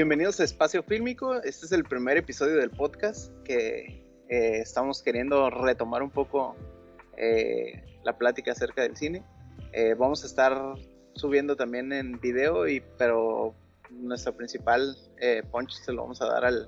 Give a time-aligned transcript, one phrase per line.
[0.00, 1.42] bienvenidos a Espacio Fílmico.
[1.42, 6.56] Este es el primer episodio del podcast que eh, estamos queriendo retomar un poco
[7.18, 9.22] eh, la plática acerca del cine.
[9.74, 10.58] Eh, vamos a estar
[11.12, 13.54] subiendo también en video, y, pero
[13.90, 14.96] nuestro principal
[15.50, 16.66] punch se lo vamos a dar al,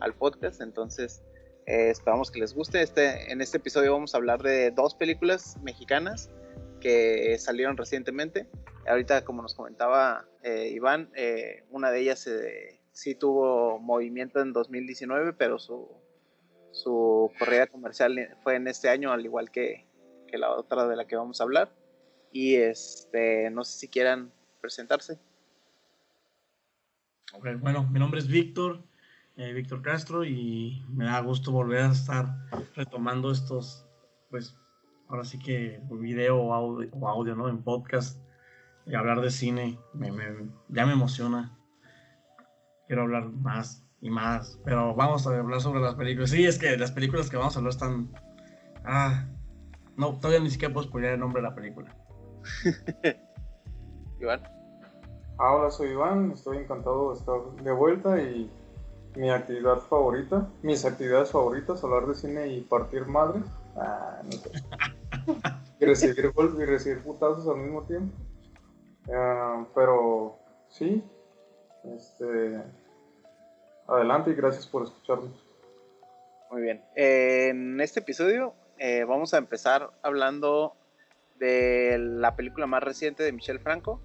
[0.00, 0.60] al podcast.
[0.60, 1.22] Entonces,
[1.66, 2.82] esperamos que les guste.
[2.82, 6.30] Este, en este episodio vamos a hablar de dos películas mexicanas
[6.80, 8.48] que salieron recientemente.
[8.86, 14.52] Ahorita, como nos comentaba eh, Iván, eh, una de ellas eh, sí tuvo movimiento en
[14.52, 15.88] 2019, pero su,
[16.72, 19.86] su corrida comercial fue en este año, al igual que,
[20.26, 21.72] que la otra de la que vamos a hablar.
[22.32, 25.18] Y este, no sé si quieran presentarse.
[27.60, 28.82] bueno, mi nombre es Víctor,
[29.36, 32.26] Víctor Castro, y me da gusto volver a estar
[32.74, 33.86] retomando estos,
[34.30, 34.56] pues,
[35.08, 37.48] ahora sí que video o audio, o audio ¿no?
[37.48, 38.21] En podcast
[38.86, 39.78] y hablar de cine
[40.68, 41.56] ya me emociona.
[42.86, 46.30] Quiero hablar más y más, pero vamos a hablar sobre las películas.
[46.30, 48.12] Sí, es que las películas que vamos a hablar están...
[48.84, 49.26] Ah,
[49.96, 51.94] no, todavía ni siquiera puedo spoiler el nombre de la película.
[54.20, 54.42] Iván.
[55.38, 58.50] Ah, hola, soy Iván, estoy encantado de estar de vuelta y
[59.16, 63.40] mi actividad favorita, mis actividades favoritas, hablar de cine y partir madre.
[63.76, 64.50] Ah, no sé.
[65.80, 68.14] y recibir y recibir putazos al mismo tiempo.
[69.10, 70.38] Ah, pero
[70.68, 71.02] sí,
[71.84, 72.62] este,
[73.86, 75.46] adelante y gracias por escucharnos.
[76.50, 76.82] Muy bien.
[76.94, 80.76] en este episodio eh, vamos a empezar hablando
[81.38, 84.00] de la película más reciente de Michel Franco,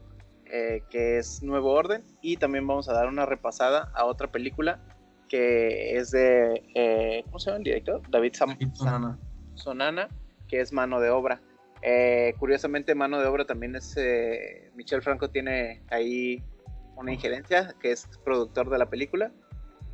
[0.46, 4.80] eh, que es Nuevo Orden, y también vamos a dar una repasada a otra película
[5.28, 8.02] que es de, eh, ¿cómo se llama el director?
[8.10, 9.20] David, Sonana.
[9.56, 10.10] Sonana,
[10.48, 11.42] que es Mano de Obra.
[11.82, 13.96] Eh, curiosamente, mano de obra también es.
[13.98, 16.44] Eh, Michel Franco tiene ahí
[16.96, 19.32] una injerencia, que es productor de la película.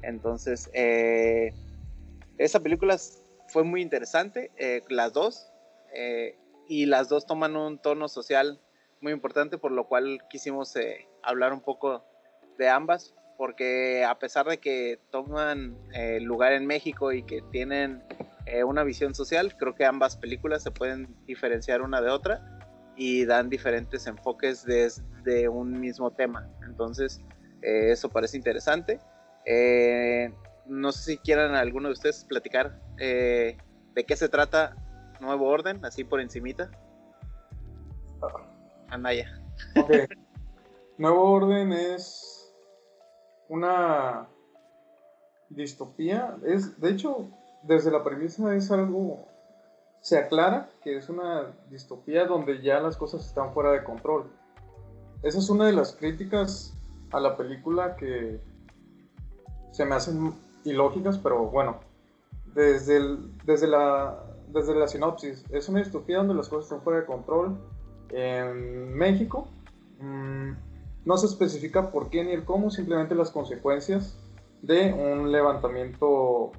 [0.02, 1.54] Entonces, eh,
[2.38, 2.98] esa película
[3.48, 4.52] fue muy interesante,
[4.90, 5.50] las dos.
[6.68, 8.60] y las dos toman un tono social
[9.02, 10.74] muy importante, por lo cual quisimos
[11.22, 12.04] hablar un poco
[12.58, 15.78] de ambas, porque a pesar de que toman
[16.22, 18.02] lugar en México y que tienen
[18.46, 19.56] eh, una visión social.
[19.58, 22.60] Creo que ambas películas se pueden diferenciar una de otra
[22.96, 26.50] y dan diferentes enfoques desde un mismo tema.
[26.66, 27.22] Entonces,
[27.62, 29.00] eh, eso parece interesante.
[29.46, 30.34] Eh,
[30.66, 33.58] no sé si quieran alguno de ustedes platicar de
[34.08, 34.76] qué se trata
[35.20, 36.72] Nuevo Orden, así por encimita.
[38.90, 39.42] Anaya.
[40.98, 42.54] Nuevo Orden es
[43.50, 44.28] una
[45.50, 46.38] distopía.
[46.46, 47.30] Es, de hecho,
[47.64, 49.28] desde la premisa es algo,
[50.02, 54.30] se aclara que es una distopía donde ya las cosas están fuera de control.
[55.24, 56.74] Esa es una de las críticas
[57.12, 58.42] a la película que
[59.72, 60.34] se me hacen
[60.66, 61.80] ilógicas, pero bueno,
[62.54, 67.06] desde, desde, la, desde la sinopsis, es una distopía donde las cosas están fuera de
[67.06, 67.58] control.
[68.10, 69.48] En México,
[70.00, 70.52] mm,
[71.06, 74.18] no se especifica por qué ni el cómo, simplemente las consecuencias
[74.62, 76.52] de un levantamiento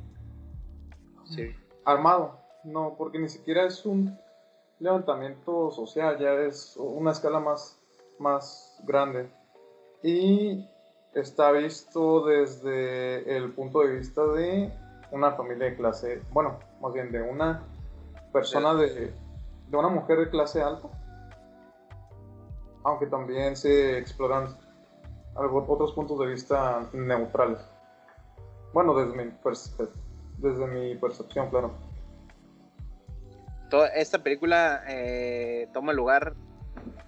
[1.84, 2.38] armado.
[2.64, 4.18] No, porque ni siquiera es un
[4.78, 7.78] levantamiento social, ya es una escala más,
[8.18, 9.30] más grande.
[10.02, 10.68] Y
[11.14, 14.72] está visto desde el punto de vista de
[15.10, 17.62] una familia de clase, bueno, más bien de una
[18.32, 19.14] persona de,
[19.68, 20.88] de una mujer de clase alta,
[22.82, 24.58] aunque también se exploran
[25.36, 27.60] otros puntos de vista neutrales.
[28.72, 30.03] Bueno, desde mi perspectiva
[30.38, 31.74] desde mi percepción, claro.
[33.94, 36.34] Esta película eh, toma lugar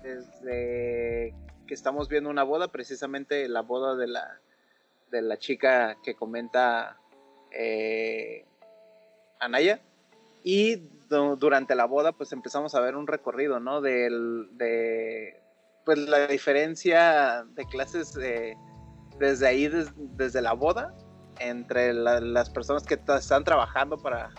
[0.03, 1.32] desde
[1.66, 4.41] que estamos viendo una boda, precisamente la boda de la,
[5.10, 6.98] de la chica que comenta
[7.53, 8.44] eh,
[9.38, 9.81] Anaya.
[10.43, 13.81] Y durante la boda, pues empezamos a ver un recorrido, ¿no?
[13.81, 15.40] De
[15.84, 18.12] pues la diferencia de clases
[19.19, 19.70] desde ahí,
[20.17, 20.94] desde la boda
[21.38, 24.31] entre las personas que están trabajando para,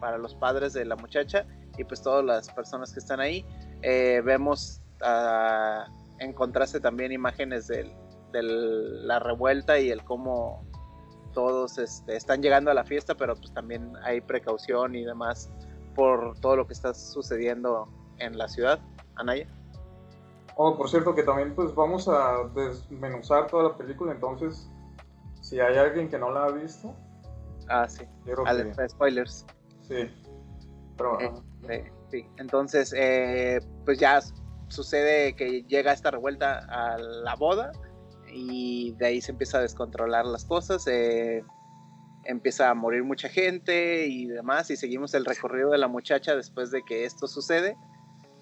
[0.00, 1.46] para los padres de la muchacha
[1.76, 3.46] y pues todas las personas que están ahí.
[3.82, 7.94] Eh, vemos uh, en contraste también imágenes de
[8.32, 10.66] la revuelta y el cómo
[11.32, 15.50] todos este, están llegando a la fiesta, pero pues también hay precaución y demás
[15.94, 17.86] por todo lo que está sucediendo
[18.18, 18.80] en la ciudad.
[19.16, 19.46] Anaya.
[20.56, 24.68] Oh, por cierto que también pues vamos a desmenuzar toda la película, entonces
[25.48, 26.94] si hay alguien que no la ha visto.
[27.68, 28.04] Ah, sí.
[28.88, 29.46] spoilers.
[29.82, 30.10] Sí.
[30.96, 32.26] Pero, este, sí.
[32.36, 34.20] Entonces, eh, pues ya
[34.68, 37.72] sucede que llega esta revuelta a la boda.
[38.30, 41.42] y de ahí se empieza a descontrolar las cosas, eh,
[42.24, 46.70] empieza a morir mucha gente y demás, y seguimos el recorrido de la muchacha después
[46.70, 47.74] de que esto sucede.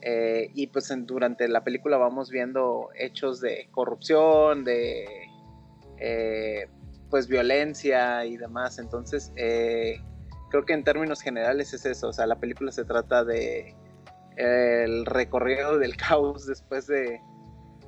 [0.02, 5.06] Eh, y pues durante la película vamos viendo hechos de corrupción, de
[5.99, 6.69] eh,
[7.11, 8.79] pues violencia y demás.
[8.79, 12.08] Entonces, creo que en términos generales es eso.
[12.08, 13.75] O sea, la película se trata de
[14.37, 17.20] el recorrido del caos después de,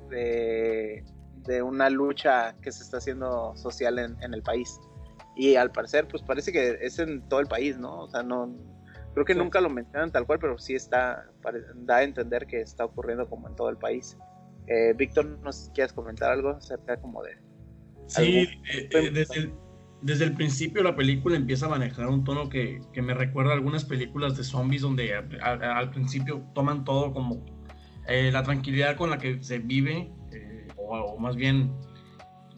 [0.09, 4.79] de, una lucha que se está haciendo social en, el país.
[5.35, 8.01] Y al parecer, pues parece que es en todo el país, ¿no?
[8.01, 8.55] O sea, no,
[9.13, 11.25] creo que nunca lo mencionan tal cual, pero sí está,
[11.75, 14.17] da a entender que está ocurriendo como en todo el país.
[14.67, 17.37] Eh, Víctor, ¿no quieres comentar algo acerca como de...
[18.09, 19.53] Sí, eh, eh, desde,
[20.01, 23.55] desde el principio la película empieza a manejar un tono que, que me recuerda a
[23.55, 27.45] algunas películas de zombies donde al principio toman todo como
[28.07, 31.71] eh, la tranquilidad con la que se vive, eh, o, más bien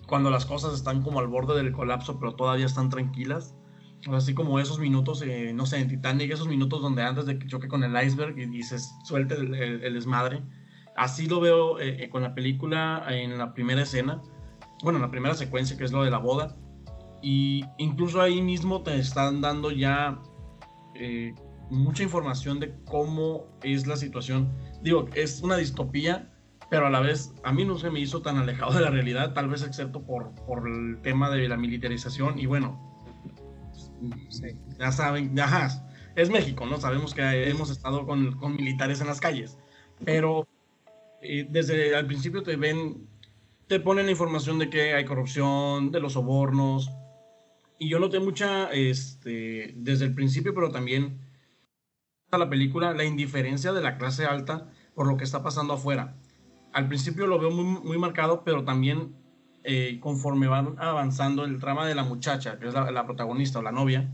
[0.07, 3.55] cuando las cosas están como al borde del colapso pero todavía están tranquilas.
[4.11, 7.47] Así como esos minutos, eh, no sé, en Titanic, esos minutos donde antes de que
[7.47, 10.41] choque con el iceberg y, se suelte el, el, desmadre.
[10.95, 11.77] Así lo veo
[12.09, 14.21] con la película en la primera escena,
[14.83, 16.55] bueno, en la primera secuencia que es lo de la boda
[17.21, 20.19] y incluso ahí mismo te están dando ya
[20.95, 21.33] eh,
[21.69, 24.51] mucha información de cómo es la situación.
[24.81, 26.31] Digo, es una distopía,
[26.69, 29.33] pero a la vez a mí no se me hizo tan alejado de la realidad,
[29.33, 32.39] tal vez excepto por, por el tema de la militarización.
[32.39, 32.91] Y bueno,
[34.79, 35.35] ya saben,
[36.15, 36.77] es México, ¿no?
[36.79, 39.57] Sabemos que hemos estado con, con militares en las calles,
[40.03, 40.47] pero
[41.21, 43.07] eh, desde el principio te ven,
[43.71, 46.91] te ponen la información de que hay corrupción, de los sobornos,
[47.79, 51.21] y yo noté mucha, este, desde el principio, pero también
[52.31, 56.17] a la película, la indiferencia de la clase alta por lo que está pasando afuera.
[56.73, 59.15] Al principio lo veo muy, muy marcado, pero también
[59.63, 63.71] eh, conforme van avanzando el trama de la muchacha, que es la, protagonista o la
[63.71, 64.13] novia,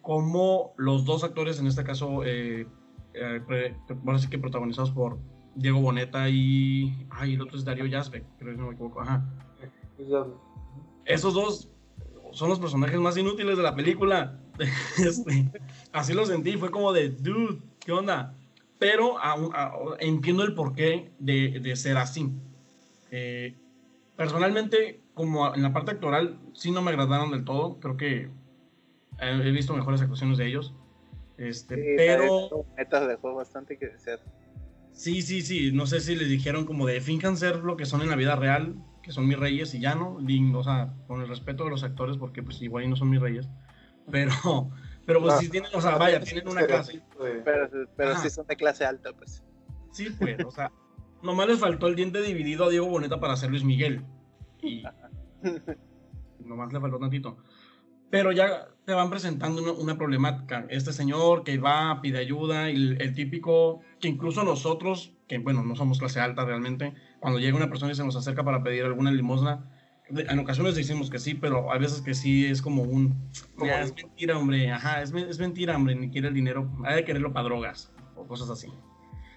[0.00, 2.68] como los dos actores, en este caso, eh,
[3.14, 3.74] eh,
[4.30, 5.18] que protagonizados por
[5.54, 7.06] Diego Boneta y.
[7.10, 9.00] Ay, el otro es Darío Yazbek, creo que no me equivoco.
[9.00, 9.24] Ajá.
[11.04, 11.70] Esos dos
[12.32, 14.36] son los personajes más inútiles de la película.
[14.98, 15.50] Este,
[15.90, 18.34] así lo sentí, fue como de, dude, ¿qué onda?
[18.78, 19.16] Pero
[20.00, 22.30] entiendo el porqué de, de ser así.
[23.10, 23.54] Eh,
[24.16, 27.80] personalmente, como en la parte actoral, sí no me agradaron del todo.
[27.80, 28.28] Creo que
[29.18, 30.74] he visto mejores actuaciones de ellos.
[31.38, 32.66] Este, pero.
[32.76, 34.20] Metas dejó bastante que desear.
[34.92, 35.72] Sí, sí, sí.
[35.72, 38.36] No sé si les dijeron como de finjan ser lo que son en la vida
[38.36, 40.18] real que son mis reyes y ya no,
[40.54, 43.48] o sea, con el respeto de los actores, porque pues igual no son mis reyes,
[44.10, 44.32] pero,
[45.06, 47.02] pero pues sí tienen, o sea, vaya, tienen una clase.
[47.18, 49.42] Pero, pero sí son de clase alta, pues.
[49.92, 50.70] Sí, pues, o sea,
[51.22, 54.04] nomás les faltó el diente dividido a Diego Boneta para ser Luis Miguel.
[54.62, 54.82] Y
[56.44, 57.38] nomás le faltó tantito.
[58.10, 60.66] Pero ya te van presentando una, problemática.
[60.68, 65.76] Este señor que va, pide ayuda, y el típico, que incluso nosotros, que bueno, no
[65.76, 69.12] somos clase alta realmente, cuando llega una persona y se nos acerca para pedir alguna
[69.12, 69.64] limosna,
[70.08, 73.30] en ocasiones decimos que sí, pero hay veces que sí es como un...
[73.62, 77.32] es mentira, hombre, ajá, es, es, mentira, hombre, ni quiere el dinero, hay de quererlo
[77.32, 78.68] para drogas o cosas así.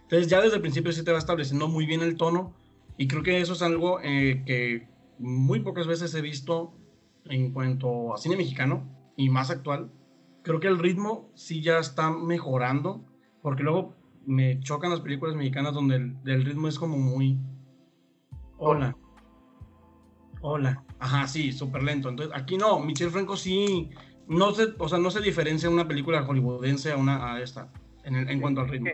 [0.02, 2.56] Entonces ya desde el principio sí te va estableciendo muy bien el tono
[2.98, 4.88] y creo que eso es algo eh, que
[5.20, 6.74] muy pocas veces he visto
[7.26, 8.84] en cuanto a cine mexicano
[9.16, 9.92] y más actual.
[10.42, 13.06] Creo que el ritmo sí ya está mejorando
[13.42, 17.38] porque luego me chocan las películas mexicanas donde el, el ritmo es como muy
[18.66, 18.96] Hola.
[20.42, 20.84] Hola.
[21.00, 22.08] Ajá, sí, súper lento.
[22.08, 23.90] Entonces, aquí no, Michel Franco sí,
[24.28, 27.70] no se, o sea, no se diferencia una película hollywoodense a una a esta,
[28.06, 28.92] en, en cuanto al ritmo.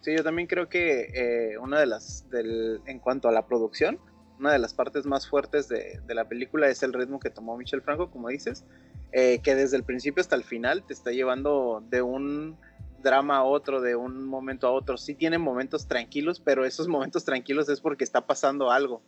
[0.00, 3.98] Sí, yo también creo que eh, una de las, del, en cuanto a la producción,
[4.40, 7.56] una de las partes más fuertes de, de la película es el ritmo que tomó
[7.56, 8.64] Michel Franco, como dices,
[9.12, 12.56] eh, que desde el principio hasta el final te está llevando de un
[13.02, 14.96] drama a otro, de un momento a otro.
[14.96, 19.02] Sí tiene momentos tranquilos, pero esos momentos tranquilos es porque está pasando algo.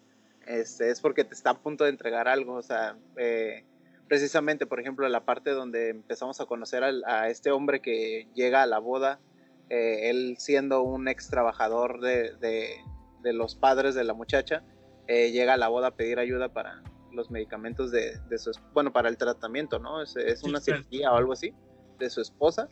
[0.47, 2.55] Este, es porque te está a punto de entregar algo.
[2.55, 3.65] O sea, eh,
[4.09, 8.67] precisamente, por ejemplo, la parte donde empezamos a conocer a este hombre que llega a
[8.67, 9.21] la boda,
[9.71, 14.63] eh, él siendo un ex trabajador de, de, los padres de la muchacha,
[15.07, 16.83] eh, llega a la boda a pedir ayuda para
[17.13, 20.03] los medicamentos de, de su, bueno, para el tratamiento, ¿no?
[20.03, 21.55] Es, es una cirugía o algo así
[21.99, 22.69] de su esposa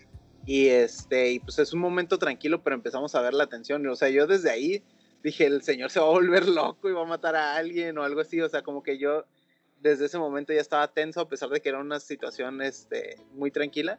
[0.46, 3.86] y este, y pues es un momento tranquilo, pero empezamos a ver la tensión.
[3.86, 4.82] O sea, yo desde ahí
[5.22, 8.02] dije, el señor se va a volver loco y va a matar a alguien o
[8.02, 8.40] algo así.
[8.40, 9.26] O sea, como que yo
[9.80, 13.50] desde ese momento ya estaba tenso, a pesar de que era una situación este, muy
[13.50, 13.98] tranquila.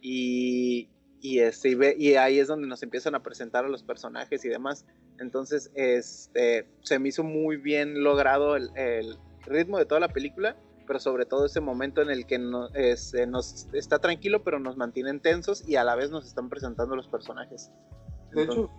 [0.00, 0.88] Y,
[1.20, 4.48] y y, este, y, ahí es donde nos empiezan a presentar a los personajes y
[4.48, 4.86] demás.
[5.18, 10.56] Entonces, este, se me hizo muy bien logrado el, el ritmo de toda la película,
[10.86, 14.76] pero sobre todo ese momento en el que no, este, nos está tranquilo, pero nos
[14.76, 17.70] mantienen tensos y a la vez nos están presentando los personajes.
[18.32, 18.70] De hecho,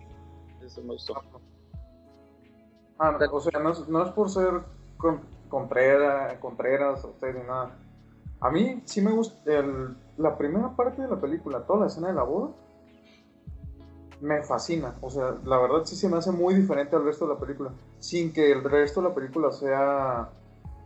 [0.61, 1.21] eso me gustó.
[2.97, 4.61] Ah, o sea, no es, no es por ser
[4.97, 7.77] con, contreras, contreras o ni nada.
[8.41, 12.07] A mí sí me gusta el, la primera parte de la película, toda la escena
[12.07, 12.51] de la boda,
[14.19, 14.95] me fascina.
[15.01, 17.71] O sea, la verdad sí se me hace muy diferente al resto de la película.
[17.99, 20.29] Sin que el resto de la película sea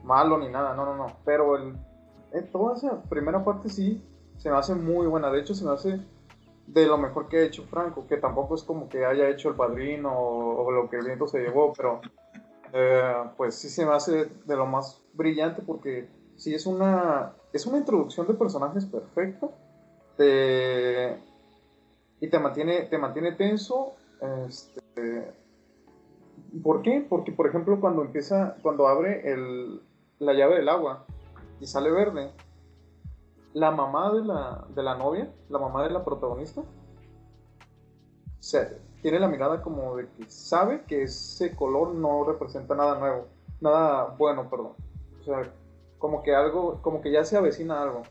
[0.04, 1.08] malo ni nada, no, no, no.
[1.24, 1.76] Pero el,
[2.32, 4.04] en toda esa primera parte sí
[4.38, 5.32] se me hace muy buena.
[5.32, 6.02] De hecho, se me hace
[6.68, 9.56] de lo mejor que ha hecho Franco, que tampoco es como que haya hecho El
[9.56, 12.02] Padrino o, lo que el viento se llevó, pero
[12.74, 17.66] eh, pues sí se me hace de lo más brillante porque sí es una, es
[17.66, 19.48] una introducción de personajes perfecta
[22.20, 23.94] y te mantiene, te mantiene tenso.
[24.46, 25.34] Este,
[26.62, 27.06] ¿Por qué?
[27.08, 29.24] Porque, por ejemplo, cuando empieza, cuando abre
[30.20, 31.06] la llave del agua
[31.62, 32.32] y sale verde,
[33.54, 36.62] la mamá de la, de la novia, la mamá de la protagonista,
[39.02, 43.28] tiene la mirada como de que sabe que ese color no representa nada nuevo,
[43.62, 44.74] nada bueno, perdón.
[45.22, 45.54] O sea,
[45.98, 48.04] como que algo, como que ya se avecina algo.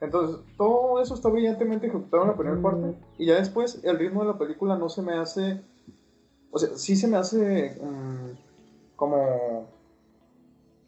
[0.00, 2.98] Entonces, todo eso está brillantemente ejecutado en la primera parte.
[3.18, 5.62] Y ya después, el ritmo de la película no se me hace.
[6.50, 9.68] O sea, sí se me hace mm, como.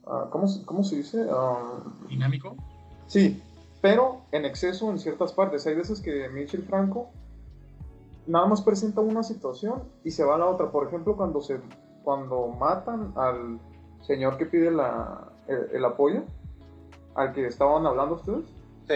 [0.05, 1.27] Uh, ¿cómo, ¿cómo, se dice?
[1.31, 2.57] Ah, ¿Dinámico?
[3.07, 3.41] Sí,
[3.81, 5.65] pero en exceso en ciertas partes.
[5.67, 7.11] Hay veces que Michel Franco
[8.27, 10.73] nada más presenta una situación y se va a la otra.
[10.73, 11.61] Por ejemplo, cuando, se,
[12.03, 13.61] cuando matan al
[14.01, 16.23] señor que pide la, el apoyo,
[17.15, 18.45] al que estaban hablando ustedes
[18.89, 18.95] Sí.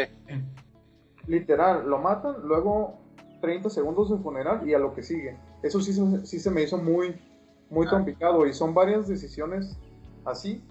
[1.27, 2.99] Literal, lo matan, luego
[3.41, 5.39] 30 segundos de funeral y a lo que sigue.
[5.63, 5.93] Eso sí,
[6.25, 7.21] sí se me hizo muy,
[7.71, 7.91] muy ah.
[7.91, 9.79] complicado y son varias decisiones
[10.25, 10.63] así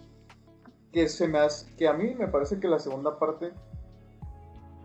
[0.92, 3.52] que se me hace, que a mí me parece que la segunda parte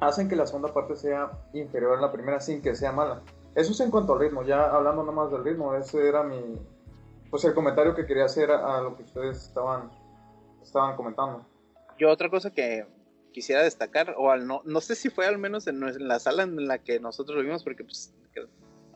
[0.00, 3.22] hacen que la segunda parte sea inferior a la primera sin que sea mala.
[3.54, 6.58] Eso es en cuanto al ritmo, ya hablando nomás del ritmo, ese era mi
[7.30, 9.90] pues el comentario que quería hacer a, a lo que ustedes estaban
[10.62, 11.46] estaban comentando.
[11.98, 12.86] Yo otra cosa que
[13.32, 16.66] quisiera destacar, o al no, no sé si fue al menos en, la sala en
[16.66, 18.14] la que nosotros lo vimos, porque pues,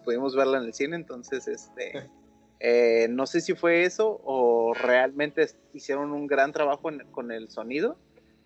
[0.05, 2.09] pudimos verla en el cine, entonces este,
[2.61, 7.97] eh, no sé si fue eso o realmente hicieron un gran trabajo con el sonido.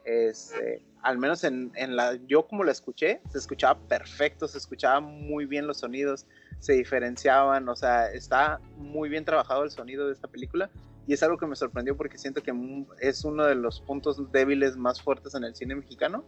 [0.05, 5.05] Este, al menos en, en, la, yo como la escuché, se escuchaba perfecto, se escuchaban
[5.05, 6.27] muy bien los sonidos,
[6.59, 10.71] se diferenciaban, o sea, está muy bien trabajado el sonido de esta película
[11.11, 12.55] y es algo que me sorprendió porque siento que
[13.01, 16.23] es uno de los puntos débiles más fuertes en el cine mexicano.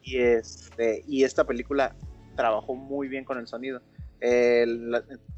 [0.00, 1.96] Y este y esta película
[2.36, 3.80] trabajó muy bien con el sonido.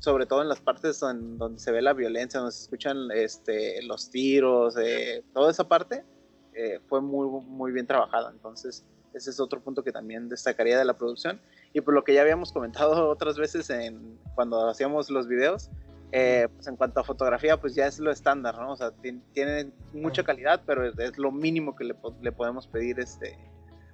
[0.01, 4.11] Sobre todo en las partes donde se ve la violencia donde se escuchan este, los
[4.11, 6.05] tiros eh, toda esa parte
[6.53, 8.33] eh, fue muy muy bien trabajada.
[8.33, 11.41] Entonces ese es otro punto que también destacaría de la producción.
[11.73, 15.71] Y por lo que ya habíamos comentado otras veces en cuando hacíamos los videos
[16.17, 18.71] eh, pues en cuanto a fotografía, pues ya es lo estándar, ¿no?
[18.71, 18.93] O sea,
[19.33, 23.37] tiene, mucha calidad, pero es, lo mínimo que le, le, podemos pedir este,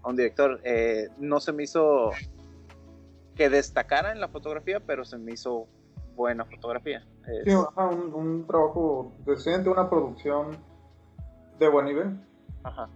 [0.02, 0.60] a un director.
[0.62, 2.10] Eh, no se me hizo
[3.34, 5.66] que destacara en la fotografía, pero se me hizo
[6.14, 7.06] buena fotografía.
[7.42, 10.58] Sí, un, un, trabajo decente, una producción
[11.58, 12.20] de buen nivel.
[12.64, 12.90] Ajá.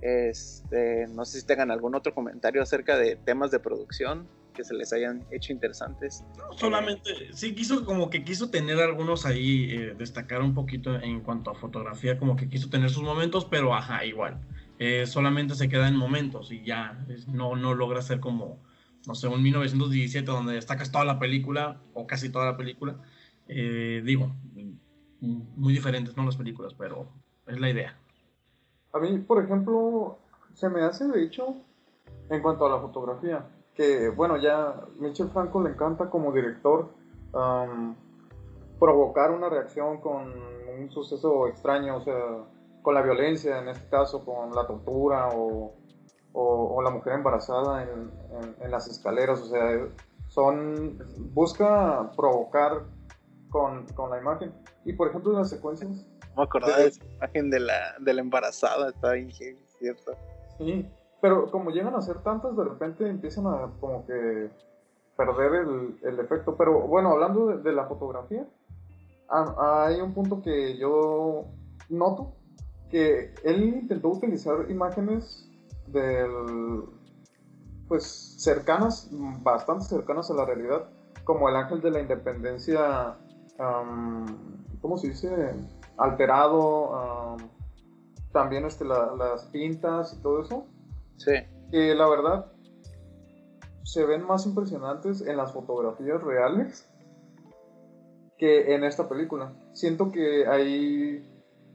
[0.00, 4.26] Este, no sé si tengan algún otro comentario acerca de temas de producción
[4.60, 6.22] que se les hayan hecho interesantes.
[6.36, 11.20] No, solamente, sí quiso como que quiso tener algunos ahí, eh, destacar un poquito en
[11.20, 14.38] cuanto a fotografía, como que quiso tener sus momentos, pero ajá, igual.
[14.78, 18.62] Eh, solamente se queda en momentos y ya, no, no logra ser como,
[19.06, 23.00] no sé, un 1917 donde destacas toda la película o casi toda la película.
[23.48, 24.36] Eh, digo,
[25.20, 26.24] muy diferentes, ¿no?
[26.26, 27.08] Las películas, pero
[27.46, 27.98] es la idea.
[28.92, 30.18] A mí, por ejemplo,
[30.52, 31.56] se me hace de hecho,
[32.28, 36.88] en cuanto a la fotografía, que, bueno, ya Michel Franco le encanta como director
[38.78, 40.32] provocar una reacción con
[40.78, 42.44] un suceso extraño, o sea,
[42.82, 45.74] con la violencia, en este caso, con la tortura o,
[46.32, 48.10] o, la mujer embarazada en,
[48.60, 49.86] en, las escaleras, o sea,
[50.28, 50.98] son,
[51.34, 52.84] busca provocar
[53.50, 54.52] con, con, la imagen.
[54.84, 56.06] Y por ejemplo, en las secuencias...
[56.36, 56.46] Me
[56.76, 60.12] de, esa imagen de la, de la embarazada, está bien, ¿cierto?
[60.58, 60.88] Sí,
[61.20, 64.50] pero como llegan a ser tantas, de repente empiezan a como que
[65.16, 66.56] perder el, el efecto.
[66.56, 68.46] Pero bueno, hablando de, la fotografía,
[69.28, 71.44] hay un punto que yo
[71.88, 72.32] noto,
[72.90, 75.48] que él intentó utilizar imágenes
[75.86, 76.84] del...
[77.86, 79.10] pues cercanas,
[79.42, 80.88] bastante cercanas a la realidad,
[81.24, 83.16] como el ángel de la independencia,
[84.80, 85.54] ¿cómo se dice?
[85.98, 87.36] Alterado,
[88.32, 90.66] también este, las pintas y todo eso.
[91.24, 92.46] Que la verdad
[93.82, 96.88] se ven más impresionantes en las fotografías reales
[98.38, 99.52] que en esta película.
[99.72, 101.28] Siento que ahí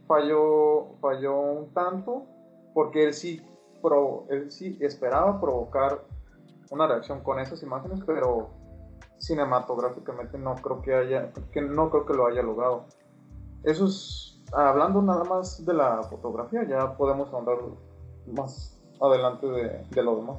[0.08, 2.26] falló, falló un tanto
[2.74, 3.42] porque él sí,
[3.82, 6.04] pro, él sí esperaba provocar
[6.72, 8.50] una reacción con esas imágenes, pero
[9.18, 12.86] cinematográficamente no creo que haya, que no creo que lo haya logrado.
[13.64, 17.60] Eso es, hablando nada más de la fotografía, ya podemos hablar
[18.28, 20.38] más adelante de, de lo demás.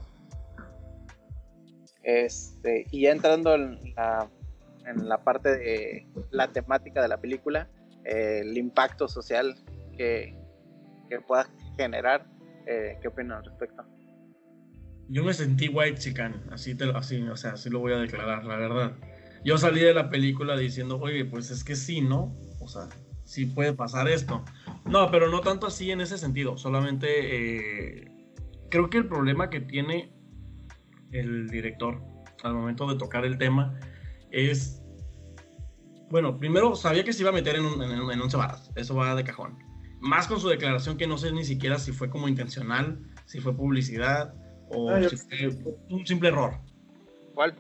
[2.03, 4.29] Este, y ya entrando en la,
[4.87, 7.69] en la parte de la temática de la película,
[8.05, 9.57] eh, el impacto social
[9.97, 10.39] que,
[11.09, 12.27] que pueda generar,
[12.67, 13.83] eh, ¿qué opinan al respecto?
[15.09, 17.99] Yo me sentí white chican, así, te lo, así, o sea, así lo voy a
[17.99, 18.93] declarar, la verdad.
[19.45, 22.37] Yo salí de la película diciendo, oye, pues es que sí, ¿no?
[22.61, 22.89] O sea,
[23.25, 24.45] sí puede pasar esto.
[24.85, 28.16] No, pero no tanto así en ese sentido, solamente eh,
[28.71, 30.13] creo que el problema que tiene
[31.13, 32.03] el director
[32.43, 33.79] al momento de tocar el tema
[34.31, 34.83] es,
[36.11, 38.21] bueno, primero sabía que se iba a meter en un, en, en
[38.77, 39.59] eso va de cajón.
[40.01, 43.57] Más con su declaración que no sé ni siquiera si fue como intencional, si fue
[43.57, 44.35] publicidad
[44.71, 46.61] o ah, si fue un simple error.
[47.35, 47.55] ¿Cuál?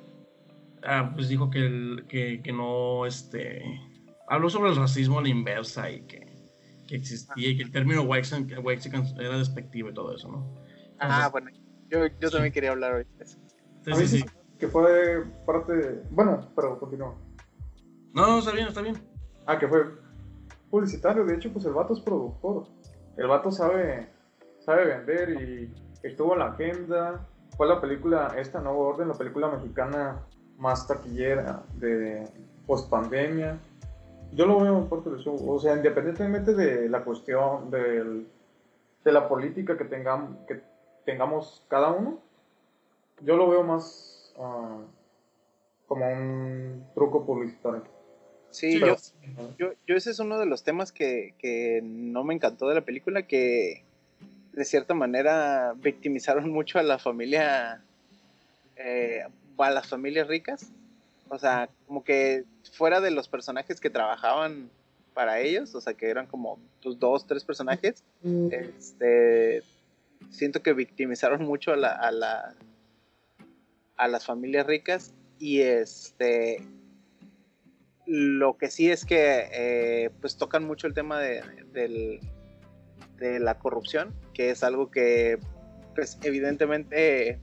[0.83, 3.63] Ah, pues dijo que, que, que, no, este,
[4.29, 6.37] habló sobre el racismo a la inversa y que,
[6.87, 8.29] que existía y que el término white
[9.19, 10.66] era despectivo y todo eso, ¿no?
[10.99, 11.51] Ah, bueno,
[11.89, 13.39] yo, yo también quería hablar ahorita de eso.
[13.83, 14.25] Sí, sí,
[14.59, 16.03] Que fue parte de...
[16.11, 17.15] Bueno, pero continúa.
[18.13, 18.97] No, no, está bien, está bien.
[19.47, 19.85] Ah, que fue
[20.71, 21.25] publicitario.
[21.25, 22.67] De hecho, pues el vato es productor.
[23.17, 24.09] El vato sabe,
[24.59, 27.27] sabe vender y estuvo en la agenda.
[27.57, 30.21] Fue la película, esta Nuevo Orden, la película mexicana
[30.59, 32.29] más taquillera de
[32.67, 33.59] post pandemia.
[34.33, 35.35] Yo lo veo en parte de eso.
[35.35, 38.27] O sea, independientemente de la cuestión del,
[39.05, 40.63] de la política que tengamos, que
[41.07, 42.21] tengamos cada uno,
[43.23, 44.83] yo lo veo más ah,
[45.87, 47.85] como un truco publicitario.
[48.51, 48.97] Sí, yo,
[49.59, 53.23] yo, ese es uno de los temas que, que, no me encantó de la película,
[53.23, 53.83] que
[54.53, 57.83] de cierta manera victimizaron mucho a la familia,
[58.77, 59.25] eh,
[59.59, 60.71] a las familias ricas.
[61.29, 64.71] O sea, como que fuera de los personajes que trabajaban
[65.13, 68.03] para ellos, o sea, que eran como pues, dos, tres personajes,
[68.51, 69.63] este,
[70.31, 72.55] siento que victimizaron mucho a la,
[73.97, 76.67] a las familias ricas y este
[78.07, 84.15] lo que sí es que eh, pues tocan mucho el tema de, de, la corrupción
[84.33, 85.39] que es algo que
[85.95, 87.41] pues evidentemente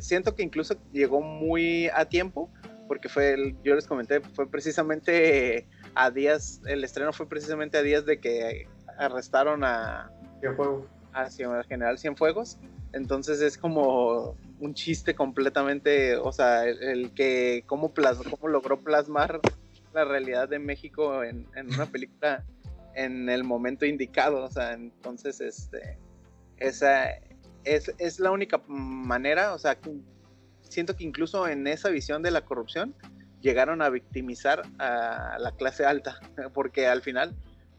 [0.00, 2.50] siento que incluso llegó muy a tiempo
[2.86, 8.06] porque fue yo les comenté fue precisamente a días el estreno fue precisamente a días
[8.06, 10.10] de que arrestaron a
[11.28, 12.58] Cienfuegos a general Cienfuegos.
[12.92, 17.92] Entonces es como un chiste completamente, o sea, el, que cómo,
[18.44, 19.40] logró plasmar
[19.92, 22.44] la realidad de México en, una película
[22.94, 25.98] en el momento indicado, o sea, entonces, este,
[26.56, 27.10] esa
[27.64, 29.78] es, es la única manera, o sea,
[30.62, 32.94] siento que incluso en esa visión de la corrupción
[33.40, 36.18] llegaron a victimizar a la clase alta,
[36.54, 37.34] porque al final,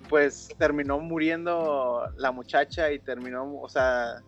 [0.07, 4.23] pues terminó muriendo la muchacha y terminó, o sea,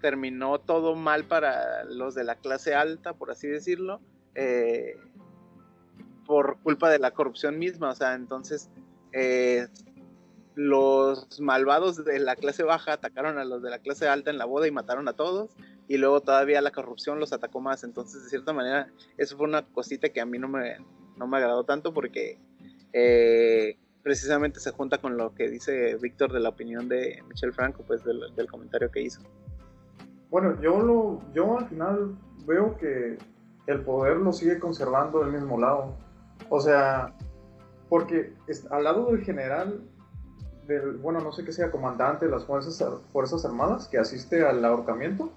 [0.00, 4.00] terminó todo mal para los de la clase alta, por así decirlo,
[4.34, 4.96] eh,
[6.26, 7.90] por culpa de la corrupción misma.
[7.90, 8.70] O sea, entonces
[9.12, 9.68] eh,
[10.54, 14.44] los malvados de la clase baja atacaron a los de la clase alta en la
[14.44, 15.52] boda y mataron a todos.
[15.88, 17.84] Y luego todavía la corrupción los atacó más.
[17.84, 20.78] Entonces, de cierta manera, eso fue una cosita que a mí no me,
[21.16, 22.38] no me agradó tanto porque
[22.92, 27.82] eh, precisamente se junta con lo que dice Víctor de la opinión de Michel Franco,
[27.86, 29.22] pues del comentario que hizo.
[30.30, 32.14] Bueno, yo, lo, yo al final
[32.46, 33.16] veo que
[33.66, 35.96] el poder lo sigue conservando del mismo lado.
[36.50, 37.14] O sea,
[37.88, 38.34] porque
[38.70, 39.80] al lado del general,
[40.66, 44.62] del, bueno, no sé qué sea, comandante de las Fuerzas, Fuerzas Armadas que asiste al
[44.64, 45.32] ahorcamiento,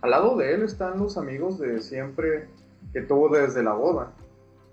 [0.00, 2.48] al lado de él están los amigos de siempre
[2.92, 4.12] que tuvo desde la boda,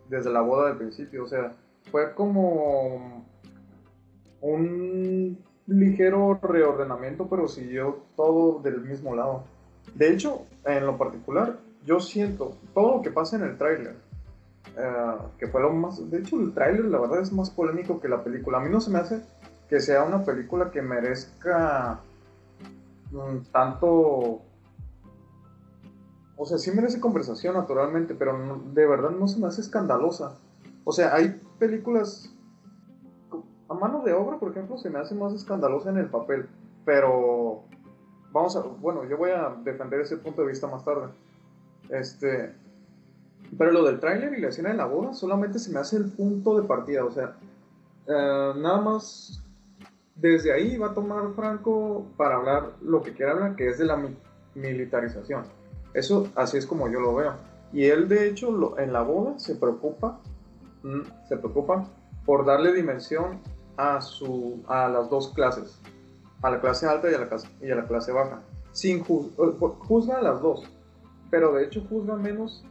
[0.08, 1.24] desde la boda del principio.
[1.24, 1.56] O sea,
[1.90, 3.29] fue como
[4.42, 9.44] un ligero reordenamiento, pero siguió todo del mismo lado.
[9.96, 13.96] De hecho, en lo particular, yo siento todo lo que pasa en el tráiler,
[14.78, 16.10] eh, que fue lo más...
[16.10, 18.58] De hecho, el tráiler la verdad es más polémico que la película.
[18.58, 19.22] A mí no se me hace
[19.70, 22.00] que sea una película que merezca
[23.12, 24.42] mm, tanto
[26.42, 30.38] o sea, sí merece conversación naturalmente, pero de verdad no se me hace escandalosa.
[30.86, 32.34] O sea, hay películas
[33.70, 36.48] a mano de obra, por ejemplo, se me hace más escandalosa en el papel,
[36.86, 37.64] pero
[38.32, 41.10] vamos a, bueno, yo voy a defender ese punto de vista más tarde.
[41.90, 42.54] Este,
[43.58, 46.12] pero lo del tráiler y la escena de la boda solamente se me hace el
[46.12, 47.36] punto de partida, o sea,
[48.08, 49.44] eh, nada más
[50.16, 53.86] desde ahí va a tomar Franco para hablar lo que quiera hablar, que es de
[53.86, 54.00] la
[54.56, 55.44] militarización.
[55.94, 57.34] Eso así es como yo lo veo.
[57.72, 60.20] Y él de hecho en la boda se preocupa,
[60.84, 61.88] mm, se preocupa
[62.26, 63.40] por darle dimensión
[63.80, 65.80] a, su, a las dos clases,
[66.42, 68.42] a la clase alta y a la clase, y a la clase baja.
[68.74, 70.70] Sin juzga a las dos,
[71.30, 72.66] pero de hecho juzga menos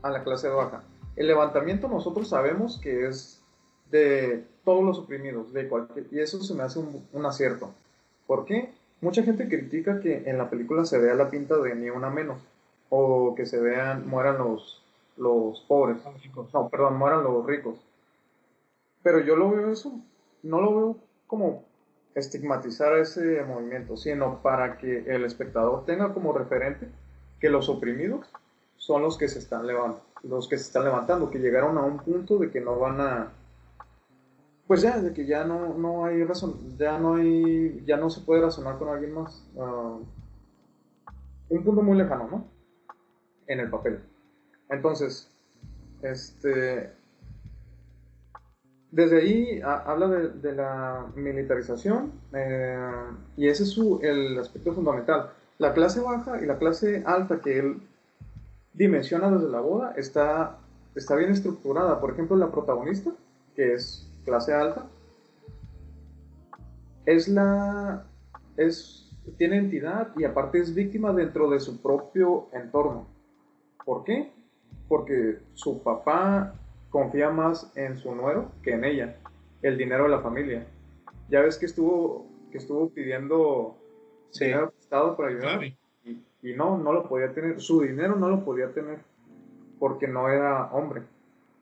[0.00, 0.82] a la clase baja.
[1.14, 3.42] El levantamiento nosotros sabemos que es
[3.90, 7.70] de todos los oprimidos, de cualquier, y eso se me hace un, acierto.
[8.26, 8.72] ¿Por qué?
[9.02, 12.38] Mucha gente critica que en la película se vea la pinta de ni una menos,
[12.88, 14.82] o que se vean, mueran los,
[15.18, 15.98] los pobres.
[16.54, 17.78] No, perdón, mueran los ricos.
[19.02, 19.92] Pero yo lo veo eso,
[20.46, 21.64] no lo veo como
[22.14, 26.88] estigmatizar ese movimiento, sino para que el espectador tenga como referente
[27.40, 28.32] que los oprimidos
[28.76, 31.98] son los que se están levantando, los que se están levantando, que llegaron a un
[31.98, 33.32] punto de que no van a
[34.66, 38.22] pues ya, de que ya no, no hay razón, ya no hay, ya no se
[38.22, 39.46] puede razonar con alguien más.
[39.58, 39.98] Ah,
[41.48, 42.48] un punto muy lejano, ¿no?
[43.46, 44.00] En el papel.
[44.68, 45.30] Entonces,
[46.02, 46.92] este,
[48.90, 52.78] desde ahí habla de, la militarización eh,
[53.36, 55.30] y ese es su, el aspecto fundamental.
[55.58, 57.82] La clase baja y la clase alta que él
[58.74, 60.58] dimensiona desde la boda está,
[60.94, 62.00] está bien estructurada.
[62.00, 63.10] Por ejemplo, la protagonista,
[63.54, 64.86] que es clase alta,
[67.06, 68.04] es la.
[68.56, 73.08] Es, tiene entidad y aparte es víctima dentro de su propio entorno.
[73.84, 74.32] ¿Por qué?
[74.88, 76.54] Porque su papá
[76.90, 79.16] confía más en su nuero que en ella,
[79.62, 80.66] el dinero de la familia.
[81.28, 83.76] Ya ves que estuvo, que estuvo pidiendo
[84.30, 84.46] sí.
[84.46, 85.76] dinero prestado para ayudar y,
[86.42, 87.60] y no, no lo podía tener.
[87.60, 89.00] Su dinero no lo podía tener
[89.78, 91.02] porque no era hombre.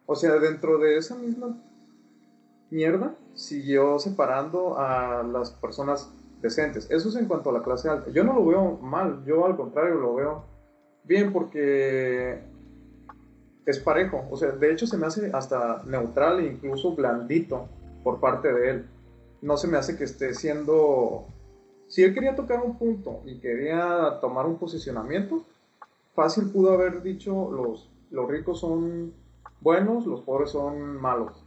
[0.06, 1.56] O sea, dentro de esa misma
[2.70, 6.90] mierda siguió separando a las personas decentes.
[6.90, 8.10] Eso es en cuanto a la clase alta.
[8.10, 10.44] Yo no lo veo mal, yo al contrario lo veo
[11.04, 12.42] bien porque
[13.66, 14.26] es parejo.
[14.30, 17.68] O sea, de hecho se me hace hasta neutral e incluso blandito
[18.02, 18.86] por parte de él.
[19.42, 21.26] No se me hace que esté siendo...
[21.88, 25.44] Si él quería tocar un punto y quería tomar un posicionamiento,
[26.14, 29.12] fácil pudo haber dicho los, los ricos son
[29.60, 31.44] buenos, los pobres son malos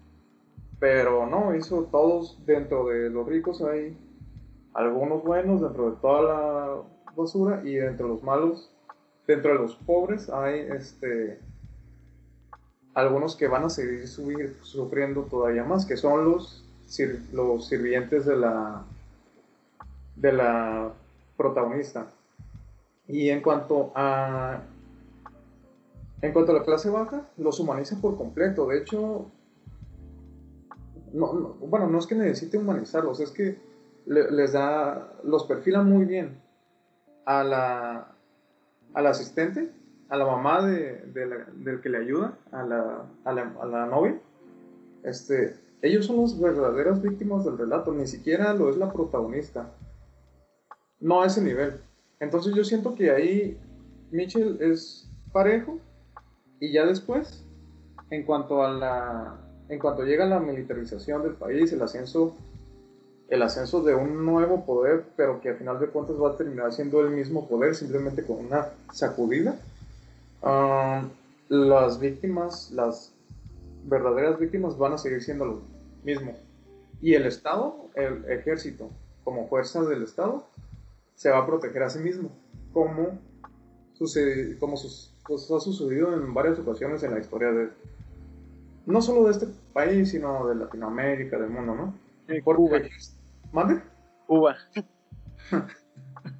[0.79, 3.97] pero no, hizo todos dentro de los ricos hay
[4.73, 6.81] algunos buenos dentro de toda la
[7.15, 8.71] basura y dentro de los malos,
[9.25, 11.39] dentro de los pobres hay este
[12.97, 16.65] algunos que van a seguir sufriendo todavía más, que son los,
[17.31, 18.85] los sirvientes de la,
[20.15, 20.91] de la
[21.37, 22.07] protagonista.
[23.07, 24.63] Y en cuanto a
[26.23, 28.65] en cuanto a la clase baja, los humaniza por completo.
[28.65, 29.27] De hecho,
[31.13, 33.59] no, bueno, no es que necesite humanizarlos, es que
[34.07, 36.41] les da, los perfila muy bien
[37.25, 38.07] a la,
[38.95, 39.69] al asistente,
[40.09, 41.01] a la mamá de,
[41.55, 44.19] del que le ayuda, a la, a la, a la novia.
[45.03, 49.71] Este, ellos son las verdaderas víctimas del relato, ni siquiera lo es la protagonista.
[50.99, 51.73] No a ese nivel.
[52.19, 53.57] Entonces yo siento que ahí
[54.11, 55.79] Mitchell es parejo
[56.59, 57.43] y ya después,
[58.09, 59.37] en cuanto a la,
[59.69, 62.35] en cuanto llega la militarización del país, el ascenso,
[63.29, 66.73] el ascenso de un nuevo poder, pero que al final de cuentas va a terminar
[66.73, 69.59] siendo el mismo poder, simplemente con una sacudida,
[70.47, 71.09] um,
[71.49, 73.13] las víctimas, las
[73.85, 75.61] verdaderas víctimas van a seguir siendo lo
[76.03, 76.33] mismo.
[77.01, 78.89] Y el Estado, el ejército,
[79.23, 80.45] como fuerza del Estado,
[81.15, 82.29] se va a proteger a sí mismo,
[82.73, 83.19] como,
[83.93, 84.75] sucede, como
[85.27, 87.69] pues, ha sucedido en varias ocasiones en la historia de,
[88.85, 91.93] no solo de este país, sino de Latinoamérica, del mundo, ¿no?
[92.43, 92.79] Cuba.
[93.51, 93.81] ¿Mande?
[94.25, 94.55] Cuba.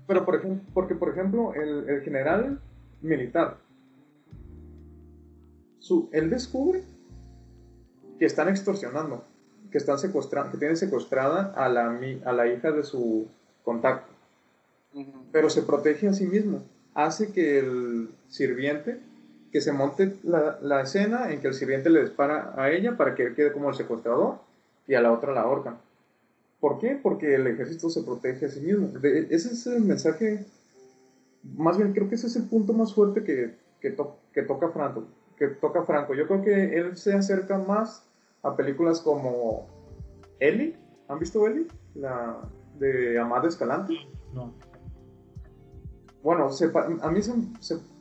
[0.08, 2.60] Pero por ejemplo, porque por ejemplo, el, general
[3.02, 3.58] militar,
[5.88, 6.84] su, él descubre
[8.20, 9.24] que están extorsionando,
[9.72, 13.28] que están secuestrando, que tienen secuestrada a la, a la hija de su
[13.64, 14.12] contacto.
[15.32, 16.64] Pero se protege a sí mismo.
[16.94, 19.00] Hace que el sirviente
[19.52, 23.24] que se monte la, escena en que el sirviente le dispara a ella para que
[23.24, 24.40] él quede como el secuestrador
[24.88, 25.78] y a la otra la ahorcan.
[26.60, 27.00] ¿Por qué?
[27.02, 28.92] Porque el ejército se protege a sí mismo.
[29.04, 30.46] ese es el mensaje
[31.56, 33.96] más bien creo que ese es el punto más fuerte que, que,
[34.34, 35.06] que toca Franco,
[35.38, 36.14] que toca Franco.
[36.16, 38.06] Yo creo que él se acerca más
[38.44, 39.68] a películas como
[40.40, 40.76] Ellie.
[41.08, 41.68] ¿Han visto Ellie?
[41.96, 42.42] La
[42.80, 43.94] de Amado Escalante.
[44.34, 44.54] No.
[46.24, 46.50] Bueno,
[47.02, 47.34] a mí se,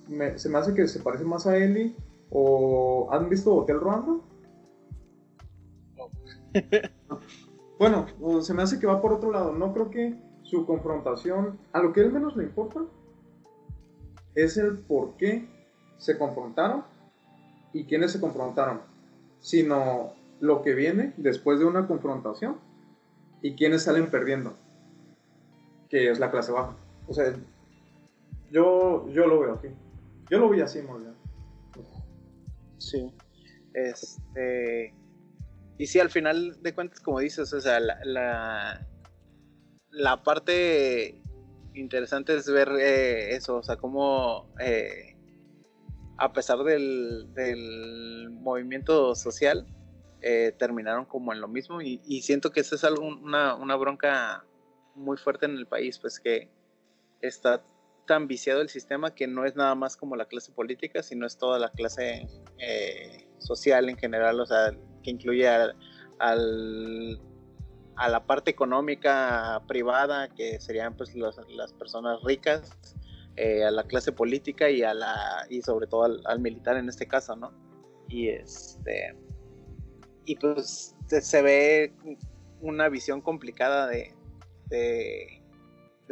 [0.09, 1.95] me, se, me, hace que se parece más a Ellie.
[2.31, 4.21] ¿O han visto Hotel Ruanda?
[7.79, 8.07] bueno,
[8.43, 9.53] se me hace que va por otro lado.
[9.53, 12.81] No creo que su confrontación, a lo que él menos le importa,
[14.35, 15.49] es el por qué
[15.99, 16.85] se confrontaron
[17.77, 18.81] y quiénes se confrontaron,
[19.41, 22.57] sino lo que viene después de una confrontación
[23.43, 24.55] y quiénes salen perdiendo,
[25.91, 26.75] que es la clase baja.
[27.07, 27.35] O sea,
[28.51, 29.69] yo, yo lo veo aquí.
[30.31, 31.15] Yo lo vi así, muy bien.
[32.79, 33.13] Sí.
[33.75, 34.95] Este.
[35.79, 38.81] Y sí, al final de cuentas, como dices, o sea, la,
[39.91, 41.21] la, parte
[41.75, 45.16] interesante es ver eh, eso, o sea, cómo eh,
[46.19, 49.67] a pesar del, movimiento social,
[50.23, 54.45] eh, terminaron como en lo mismo y, siento que eso es algo, una, una, bronca
[54.95, 56.51] muy fuerte en el país, pues que
[57.21, 57.63] está
[58.07, 61.37] tan viciado el sistema que no es nada más como la clase política, sino es
[61.37, 64.71] toda la clase eh, social en general, o sea,
[65.03, 65.75] que incluye al,
[67.97, 72.73] a la parte económica privada, que serían pues las personas ricas,
[73.37, 76.89] eh, a la clase política y a la y sobre todo al, al, militar en
[76.89, 77.53] este caso, ¿no?
[78.09, 79.15] Y este
[80.25, 81.95] y pues se ve
[82.61, 84.13] una visión complicada de,
[84.69, 85.43] de,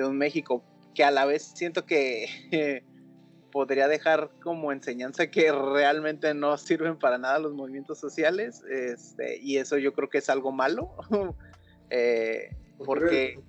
[0.05, 2.27] un México que a la vez siento que
[3.53, 9.57] podría dejar como enseñanza que realmente no sirven para nada los movimientos sociales este, y
[9.59, 10.95] eso yo creo que es algo malo
[11.91, 12.51] eh,
[12.85, 13.41] porque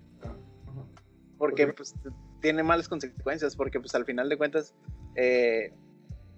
[1.38, 1.93] porque pues,
[2.45, 4.75] tiene malas consecuencias porque pues al final de cuentas
[5.15, 5.73] eh,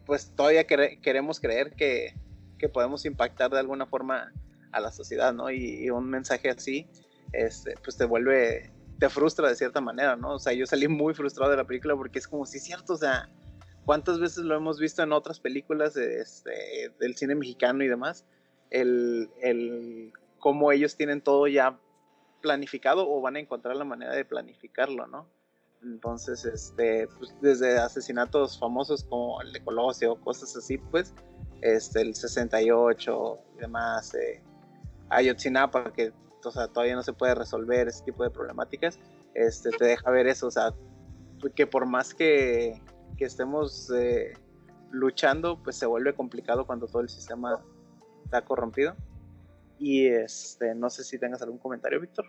[0.06, 2.13] pues todavía queremos creer que,
[2.58, 4.32] que podemos impactar de alguna forma
[4.72, 5.52] a la sociedad, ¿no?
[5.52, 6.88] Y, un mensaje así,
[7.34, 10.36] este, pues te vuelve, te frustra de cierta manera, ¿no?
[10.36, 12.98] O sea, yo salí muy frustrado de la película porque es como es cierto, o
[12.98, 13.30] sea,
[13.84, 18.26] ¿cuántas veces lo hemos visto en otras películas este, del cine mexicano y demás?
[18.70, 21.78] El, el cómo ellos tienen todo ya
[22.41, 25.36] planificado o van a encontrar la manera de planificarlo, ¿no?
[25.84, 31.13] Entonces, este, pues desde asesinatos famosos como el de Colosio, cosas así, pues,
[31.62, 34.42] este, el 68 y demás, eh,
[35.10, 36.12] Ayotzinapa, que
[36.44, 39.00] o sea, todavía no se puede resolver ese tipo de problemáticas,
[39.34, 40.74] este, te deja ver eso, o sea,
[41.56, 42.82] que por más que,
[43.18, 44.34] que estemos eh,
[44.92, 47.63] luchando, pues se vuelve complicado cuando todo el sistema
[48.24, 48.96] está corrompido.
[49.80, 52.26] Y este, no sé si tengas algún comentario, Víctor.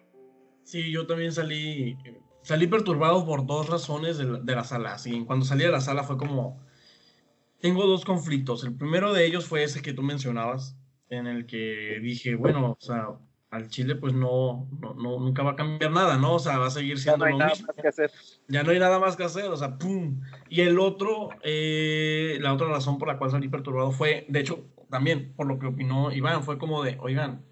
[0.65, 1.97] Sí, yo también salí,
[2.49, 4.95] salí perturbado por dos razones de la, de la sala.
[4.95, 6.59] Así, cuando salí de la sala fue como,
[7.61, 8.65] tengo dos conflictos.
[8.65, 10.75] El primero de ellos fue ese que tú mencionabas,
[11.11, 13.09] en el que dije, bueno, o sea,
[13.51, 16.37] al Chile pues no, no, nunca va a cambiar nada, ¿no?
[16.37, 18.11] O sea, va a seguir siendo ya no hay nada Más que hacer.
[18.49, 20.23] Ya no hay nada más que hacer, o sea, ¡pum!
[20.49, 24.65] Y el otro, eh, la otra razón por la cual salí perturbado fue, de hecho,
[24.89, 27.45] también por lo que opinó Iván, fue como de, oigan,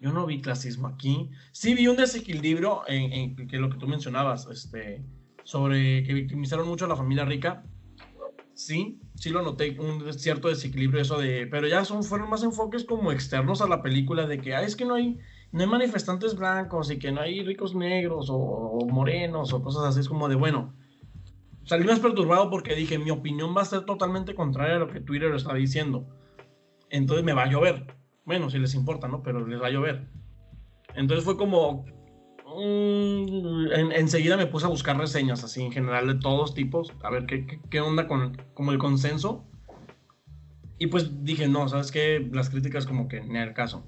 [0.00, 1.30] yo no vi clasismo aquí.
[1.52, 5.04] Sí vi un desequilibrio en, que lo que tú mencionabas, este,
[5.44, 7.64] sobre que victimizaron mucho a la familia rica.
[8.54, 12.84] Sí, sí lo noté, un cierto desequilibrio eso de, pero ya son, fueron más enfoques
[12.84, 15.18] como externos a la película de que, ah, es que no hay,
[15.52, 20.00] no hay manifestantes blancos y que no hay ricos negros o, morenos o cosas así,
[20.00, 20.74] es como de, bueno,
[21.64, 25.00] salí más perturbado porque dije, mi opinión va a ser totalmente contraria a lo que
[25.00, 26.06] Twitter está diciendo.
[26.90, 27.99] Entonces me va a llover.
[28.30, 29.24] Bueno, si les importa, ¿no?
[29.24, 30.06] Pero les va a llover.
[30.94, 31.84] Entonces fue como,
[33.92, 37.60] enseguida me puse a buscar reseñas así en general de todos tipos, a ver qué,
[37.68, 39.44] qué, onda con como el consenso.
[40.78, 42.24] Y pues dije, no, ¿sabes qué?
[42.30, 43.84] Las críticas como que ni el caso.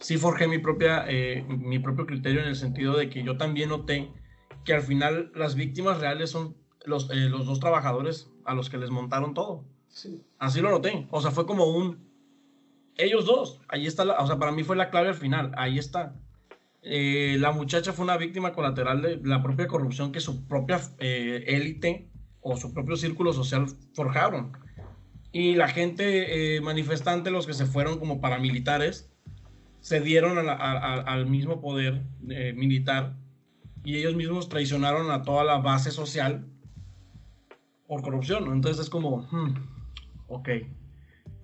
[0.00, 3.68] Sí forjé mi, propia, eh, mi propio criterio en el sentido de que yo también
[3.68, 4.10] noté
[4.64, 8.78] que al final las víctimas reales son los, eh, los dos trabajadores a los que
[8.78, 9.66] les montaron todo.
[10.38, 11.08] Así lo noté.
[11.10, 12.10] O sea, fue como un...
[13.02, 15.78] Ellos dos, ahí está, la, o sea, para mí fue la clave al final, ahí
[15.78, 16.14] está
[16.84, 21.44] eh, la muchacha fue una víctima colateral de la propia corrupción que su propia eh,
[21.46, 22.10] élite
[22.40, 24.52] o su propio círculo social forjaron.
[25.30, 29.10] Y la gente eh, manifestante, los que se fueron como paramilitares,
[29.80, 32.04] se dieron al mismo poder
[32.54, 33.16] militar
[33.82, 36.46] y ellos mismos traicionaron a toda la base social
[37.88, 38.52] por corrupción.
[38.52, 39.54] Entonces es como, hmm,
[40.28, 40.48] ok,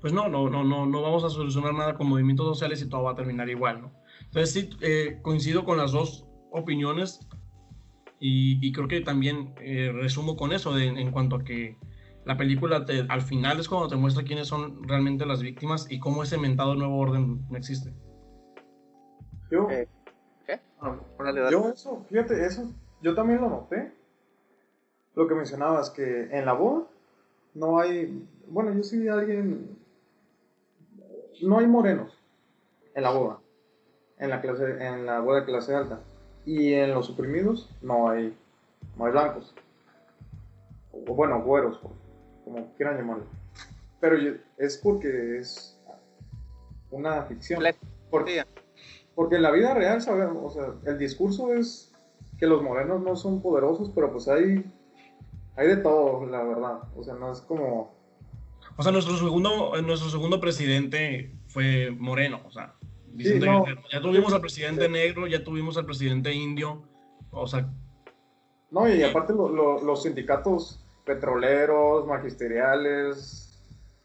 [0.00, 3.02] pues no, no, no, no, no vamos a solucionar nada con movimientos sociales y todo
[3.04, 3.92] va a terminar igual, ¿no?
[4.24, 7.20] Entonces sí, eh, coincido con las dos opiniones.
[8.20, 11.76] Y, creo que también eh, resumo con eso en cuanto a que
[12.28, 16.22] la película al final es cuando te muestra quiénes son realmente las víctimas y cómo
[16.22, 17.94] ese mentado nuevo orden no existe.
[19.50, 19.88] Yo, eh,
[20.46, 20.60] ¿Qué?
[20.78, 20.94] Ah,
[21.50, 23.94] yo eso, fíjate, eso, yo también lo noté.
[25.14, 26.84] Lo que mencionabas, que en la boda
[27.54, 29.77] no hay, bueno, yo sí alguien,
[31.42, 32.12] no hay morenos
[32.94, 33.38] en la boda,
[34.18, 36.00] en la clase, en la boda de clase alta.
[36.44, 38.36] Y en los suprimidos no hay,
[38.96, 39.54] no hay blancos.
[40.92, 41.80] O bueno, güeros,
[42.44, 43.24] como quieran llamarlo.
[44.00, 44.16] Pero
[44.56, 45.78] es porque es
[46.90, 47.62] una ficción.
[48.10, 48.44] Porque,
[49.14, 51.92] porque en la vida real sabemos, o sea, el discurso es
[52.38, 54.64] que los morenos no son poderosos, pero pues hay,
[55.56, 56.78] hay de todo, la verdad.
[56.96, 57.97] O sea, no es como...
[58.78, 62.74] O sea, nuestro segundo, nuestro segundo presidente fue moreno, o sea,
[63.12, 66.84] ya tuvimos al presidente negro, ya tuvimos al presidente indio,
[67.32, 67.68] o sea...
[68.70, 73.60] No, y aparte los sindicatos petroleros, magisteriales,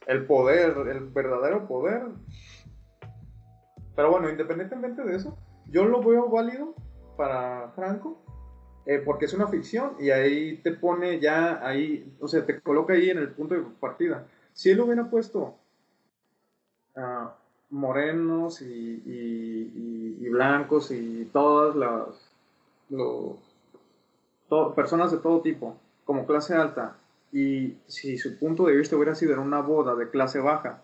[0.08, 2.02] el poder, el verdadero poder.
[3.96, 6.74] Pero bueno, independientemente de eso, yo lo veo válido
[7.16, 8.24] para Franco,
[8.88, 12.94] eh, porque es una ficción y ahí te pone ya ahí, o sea, te coloca
[12.94, 14.26] ahí en el punto de partida.
[14.54, 15.56] Si él hubiera puesto
[16.96, 17.28] uh,
[17.70, 22.32] morenos y, blancos y todas las
[24.76, 26.98] personas de todo tipo, como clase alta,
[27.32, 30.82] y si su punto de vista hubiera sido en una boda de clase baja,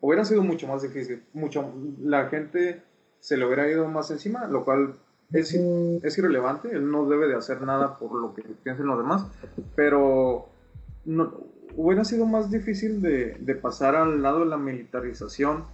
[0.00, 2.82] hubiera sido mucho más difícil, mucho, la gente
[3.20, 4.96] se le hubiera ido más encima, lo cual
[5.32, 9.26] es, es irrelevante, él no debe de hacer nada por lo que piensen los demás,
[9.74, 10.48] pero
[11.04, 11.32] no,
[11.76, 15.66] hubiera sido más difícil de, de, pasar al lado de la militarización.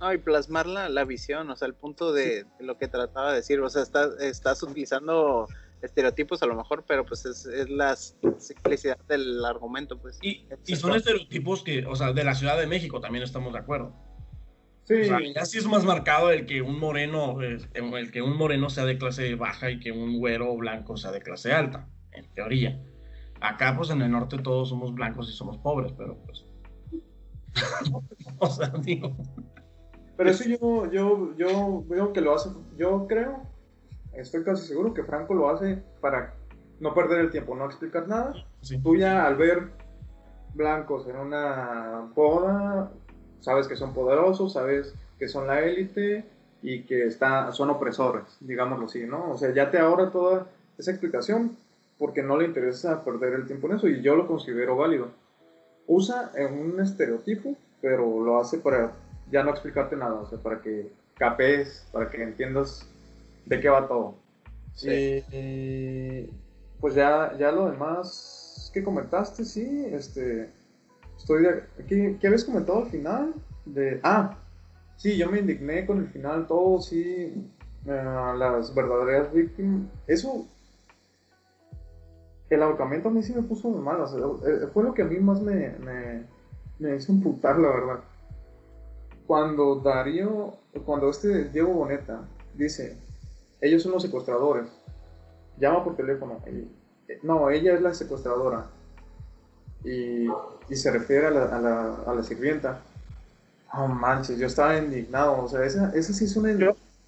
[0.00, 3.36] No, y plasmar la, la visión, o sea, el punto de, lo que trataba de
[3.36, 5.46] decir, o sea, estás, estás utilizando
[5.80, 10.18] estereotipos a lo mejor, pero pues es, es la simplicidad del argumento, pues.
[10.22, 13.58] Y, y, son estereotipos que, o sea, de la Ciudad de México también estamos de
[13.58, 13.94] acuerdo.
[14.84, 15.02] Sí.
[15.02, 18.70] O sea, ya sí es más marcado el que un moreno, el que un moreno
[18.70, 22.80] sea de clase baja y que un güero blanco sea de clase alta, en teoría.
[23.42, 26.46] Acá, pues en el norte todos somos blancos y somos pobres, pero pues.
[28.38, 29.16] o sea, digo.
[30.16, 33.52] Pero eso yo, yo, yo veo que lo hace, yo creo
[34.12, 36.34] estoy casi seguro que Franco lo hace para
[36.80, 38.34] no perder el tiempo, no explicar nada.
[38.82, 39.70] Tú ya al ver
[40.54, 42.90] blancos en una boda,
[43.40, 46.24] sabes que son poderosos, sabes que son la élite
[46.62, 49.30] y que está, son opresores, digámoslo así, ¿no?
[49.30, 51.56] O sea, ya te ahorra toda esa explicación
[51.98, 55.08] porque no le interesa perder el tiempo en eso y yo lo considero válido.
[55.86, 58.92] Usa un estereotipo, pero lo hace para
[59.30, 62.86] ya no explicarte nada, o sea, para que capes, para que entiendas
[63.46, 64.14] de qué va todo.
[64.74, 65.22] Sí.
[66.80, 70.48] pues ya, ya lo demás que comentaste, sí, este,
[71.16, 73.34] estoy de, ¿qué, ¿qué, habías comentado al final?
[73.66, 74.38] De, ah,
[74.96, 77.32] sí, yo me indigné con el final, todo, sí,
[77.84, 80.46] uh, las verdaderas víctimas, eso,
[82.54, 85.02] el ahorcamiento a mí sí me puso muy mal, o sea, eh, fue lo que
[85.02, 86.26] a mí más me, me,
[86.78, 88.00] me hizo imputar, la verdad.
[89.26, 92.22] Cuando Darío, cuando este Diego Boneta
[92.54, 92.98] dice,
[93.60, 94.66] ellos son los secuestradores.
[95.58, 96.40] Llama por teléfono.
[96.46, 96.66] Eh,
[97.22, 98.66] no, ella es la secuestradora.
[99.84, 100.26] Y,
[100.74, 101.44] se refiere a la,
[102.06, 102.80] a la, sirvienta.
[103.72, 105.44] Oh manches, yo estaba indignado.
[105.44, 106.52] O sea, esa, esa sí es una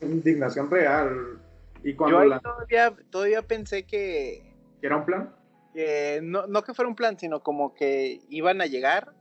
[0.01, 1.39] indignación real.
[1.83, 4.54] Y cuando yo todavía, todavía pensé que.
[4.85, 5.35] ¿Que era un plan?
[5.73, 9.15] Que no, no que fuera un plan, sino como que iban a llegar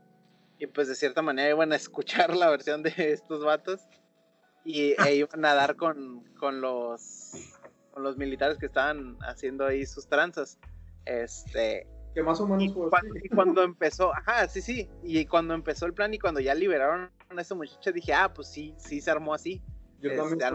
[0.59, 3.79] y pues de cierta manera iban a escuchar la versión de estos vatos
[4.65, 7.31] y e iban a dar con, con los
[7.91, 10.59] con los militares que estaban haciendo ahí sus tranzas.
[11.05, 12.75] Este que más o menos
[13.23, 17.09] y, cuando, empezó, ajá, sí, sí, y cuando empezó el plan y cuando ya liberaron
[17.29, 19.61] a ese muchacho dije, ah, pues sí, sí se armó así.
[20.01, 20.45] Yo también este,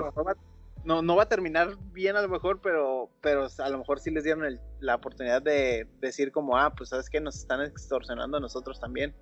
[0.84, 4.10] no, no va a terminar bien a lo mejor, pero, pero a lo mejor sí
[4.10, 8.40] les dieron la oportunidad de decir como, ah, pues sabes que nos están extorsionando a
[8.40, 9.14] nosotros también.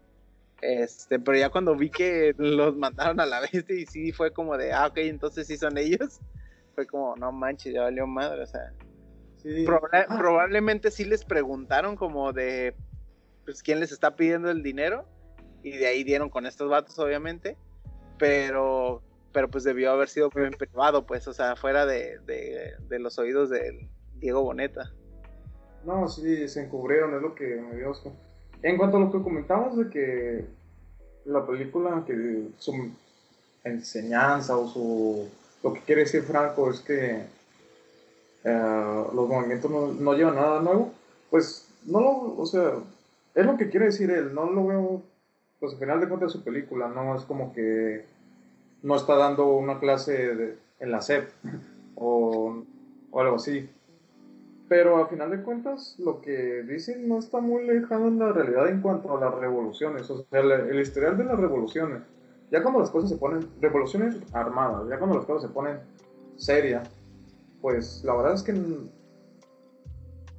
[0.63, 4.57] Este, pero ya cuando vi que los mandaron a la bestia y sí fue como
[4.57, 6.21] de, ah, ok, entonces sí son ellos.
[6.75, 8.73] Fue como, no manches, ya valió madre, o sea.
[9.93, 10.07] Ah.
[10.19, 12.75] Probablemente sí les preguntaron como de,
[13.45, 15.07] pues, quién les está pidiendo el dinero.
[15.63, 17.57] Y de ahí dieron con estos vatos, obviamente.
[18.19, 19.03] Pero,
[19.37, 23.51] pero pues debió haber sido en privado, pues, o sea, fuera de, de, los oídos
[23.51, 24.91] de Diego Boneta.
[25.85, 27.93] No, sí, se encubrieron, es lo que me dio.
[28.63, 30.47] En cuanto a lo que comentamos de que
[31.27, 32.73] la película, que su
[33.63, 35.29] enseñanza o su
[35.63, 37.21] lo que quiere decir Franco es que
[38.43, 40.93] eh, los movimientos no, no, llevan nada nuevo,
[41.29, 42.73] pues no lo, o sea,
[43.35, 45.03] es lo que quiere decir él, no lo veo,
[45.61, 48.16] pues al final de cuentas su película, no es como que
[48.87, 51.29] no está dando una clase en la SEP
[51.97, 52.63] o,
[53.15, 53.69] algo así.
[54.69, 58.69] Pero a final de cuentas, lo que dicen no está muy lejano en la realidad
[58.69, 60.09] en cuanto a las revoluciones.
[60.09, 62.03] O sea, el, historial de las revoluciones.
[62.53, 65.81] Ya cuando las cosas se ponen, revoluciones armadas, ya cuando las cosas se ponen
[66.37, 66.89] serias,
[67.61, 68.55] pues la verdad es que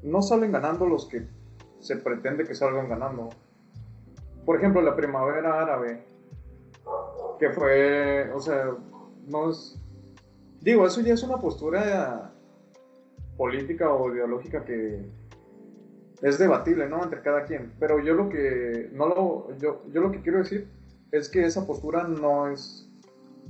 [0.04, 1.28] no salen ganando los que
[1.82, 3.28] se pretende que salgan ganando.
[4.45, 6.02] Por ejemplo, la primavera árabe,
[7.38, 8.71] que fue, o sea,
[9.27, 9.79] no es...
[10.61, 12.33] Digo, eso ya es una postura
[13.38, 15.05] política o ideológica que
[16.21, 17.03] es debatible, ¿no?
[17.03, 17.73] Entre cada quien.
[17.79, 20.67] Pero yo lo que no lo yo, yo lo que quiero decir
[21.11, 22.89] es que esa postura no es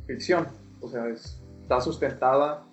[0.06, 0.48] ficción,
[0.82, 2.66] o sea, está sustentada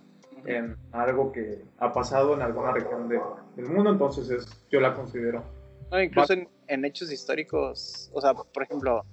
[0.45, 5.43] en algo que ha pasado en alguna región del mundo, entonces es, yo la considero.
[6.03, 9.05] incluso en, en, hechos históricos, o sea, por ejemplo,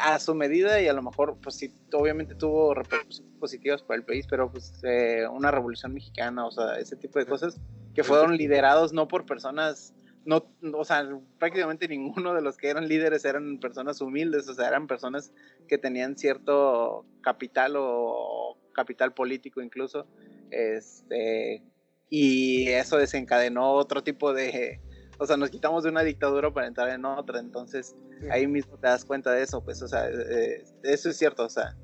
[0.00, 4.04] a su medida y a lo mejor, pues sí, obviamente tuvo repercusiones positivas para el
[4.04, 7.60] país, pero pues eh, una revolución mexicana, o sea, ese tipo de cosas
[7.94, 9.94] que fueron liderados no por personas,
[10.24, 10.44] no,
[10.74, 11.08] o sea,
[11.38, 15.32] prácticamente ninguno de los que eran líderes eran personas humildes, o sea, eran personas
[15.68, 20.06] que tenían cierto capital o capital político incluso,
[20.50, 21.62] este,
[22.08, 24.80] y eso desencadenó otro tipo de,
[25.18, 27.94] o sea, nos quitamos de una dictadura para entrar en otra, entonces
[28.30, 31.48] ahí mismo te das cuenta de eso, pues, o sea, eh, eso es cierto, o
[31.48, 31.76] sea,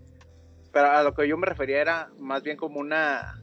[0.73, 3.43] pero a lo que yo me refería era más bien como una,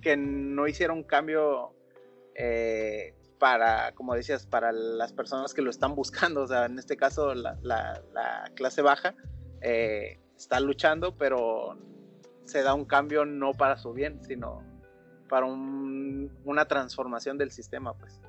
[0.00, 1.74] que no hiciera un cambio
[2.34, 6.96] eh, para, como decías, para las personas que lo están buscando, o sea, en este
[6.96, 8.02] caso la,
[8.54, 9.14] clase baja
[9.60, 11.78] eh, está luchando, pero
[12.44, 14.64] se da un cambio no para su bien, sino
[15.28, 18.20] para una transformación del sistema, pues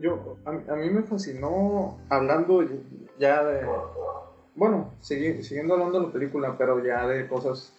[0.00, 2.64] yo, a, mí me fascinó hablando
[3.18, 3.66] ya de,
[4.54, 7.72] bueno, siguiendo hablando de la película, pero ya de cosas,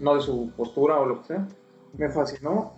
[0.00, 1.46] no de su postura o lo que sea,
[1.96, 2.74] me fascinó.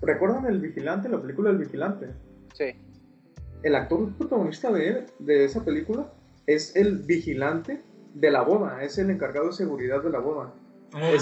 [0.00, 2.10] ¿Recuerdan El Vigilante, la película El Vigilante?
[2.52, 2.74] Sí.
[3.62, 6.06] El actor protagonista de, de esa película
[6.46, 10.52] es el vigilante de la boda, es el encargado de seguridad de la boda.
[10.94, 11.14] Oh,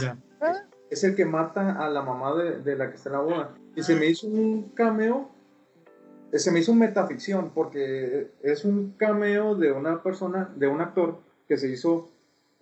[0.91, 3.55] es, el que mata a la mamá de, de la que está en la boda.
[3.75, 5.31] Y se me hizo un cameo
[6.39, 11.57] se me hizo metaficción porque es un cameo de una persona, de un actor que
[11.57, 12.11] se hizo,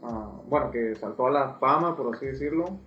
[0.03, 2.81] ah, bueno, que saltó a la fama, por así decirlo,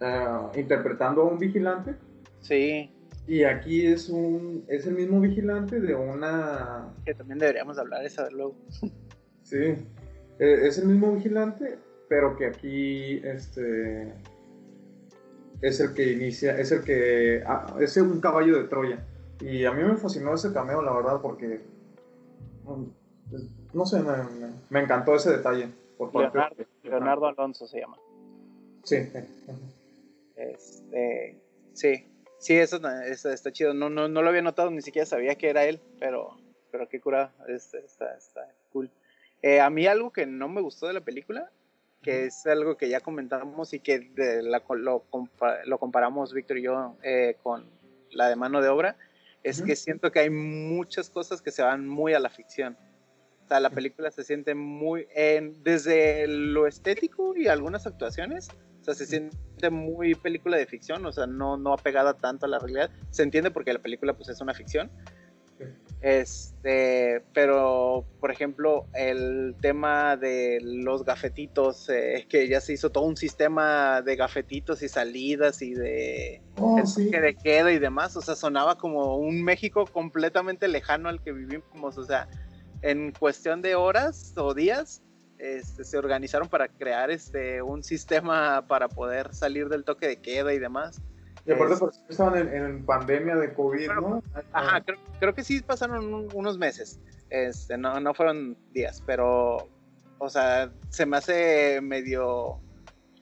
[0.00, 1.94] ah, interpretando a un vigilante.
[2.40, 2.90] Sí.
[3.28, 6.92] Y aquí es un es el mismo vigilante de una...
[7.04, 8.56] Que también deberíamos hablar de eso luego.
[9.42, 9.76] sí,
[10.38, 11.78] e, es el mismo vigilante,
[12.08, 14.12] pero que aquí este
[15.62, 19.04] es el que inicia, es el que ah, es un caballo de Troya.
[19.40, 21.60] Y a mí me fascinó ese cameo, la verdad, porque.
[23.72, 24.02] No sé,
[24.70, 25.68] me, encantó ese detalle.
[25.98, 27.96] Por Leonardo, Leonardo Alonso se llama.
[28.84, 28.96] Sí.
[30.36, 31.40] Este.
[31.72, 32.06] Sí.
[32.38, 32.80] Sí, eso,
[33.30, 33.74] está chido.
[33.74, 36.36] No, no, no lo había notado, ni siquiera sabía que era él, pero,
[36.70, 37.32] pero qué cura.
[37.48, 38.90] Este, está, está cool.
[39.42, 41.50] Eh, a mí algo que no me gustó de la película,
[42.02, 45.04] que es algo que ya comentamos y que lo,
[45.64, 47.66] lo, comparamos Víctor y yo eh, con
[48.10, 48.96] la de mano de obra,
[49.46, 52.76] es que siento que hay muchas cosas que se van muy a la ficción.
[53.44, 58.48] O sea, la película se siente muy, en, desde lo estético y algunas actuaciones,
[58.80, 62.48] o sea, se siente muy película de ficción, o sea, no, no apegada tanto a
[62.48, 62.90] la realidad.
[63.10, 64.90] Se entiende porque la película pues es una ficción,
[66.00, 73.04] este, pero por ejemplo, el tema de los gafetitos, eh, que ya se hizo todo
[73.04, 78.34] un sistema de gafetitos y salidas y de oh, de queda y demás, o sea,
[78.34, 82.28] sonaba como un México completamente lejano al que vivimos, o sea,
[82.82, 85.02] en cuestión de horas o días,
[85.38, 90.52] este, se organizaron para crear este, un sistema para poder salir del toque de queda
[90.54, 91.00] y demás.
[91.46, 94.22] Y aparte porque estaban en, pandemia de COVID, ¿no?
[94.52, 94.84] Ajá,
[95.20, 96.98] creo, que sí pasaron unos meses,
[97.30, 99.68] este, no, no fueron días, pero,
[100.18, 102.60] o sea, se me hace medio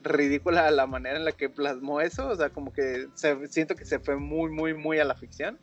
[0.04, 3.08] ridícula la manera en la que plasmó eso, o sea, como que
[3.48, 5.58] siento que se fue muy, muy, muy a la ficción.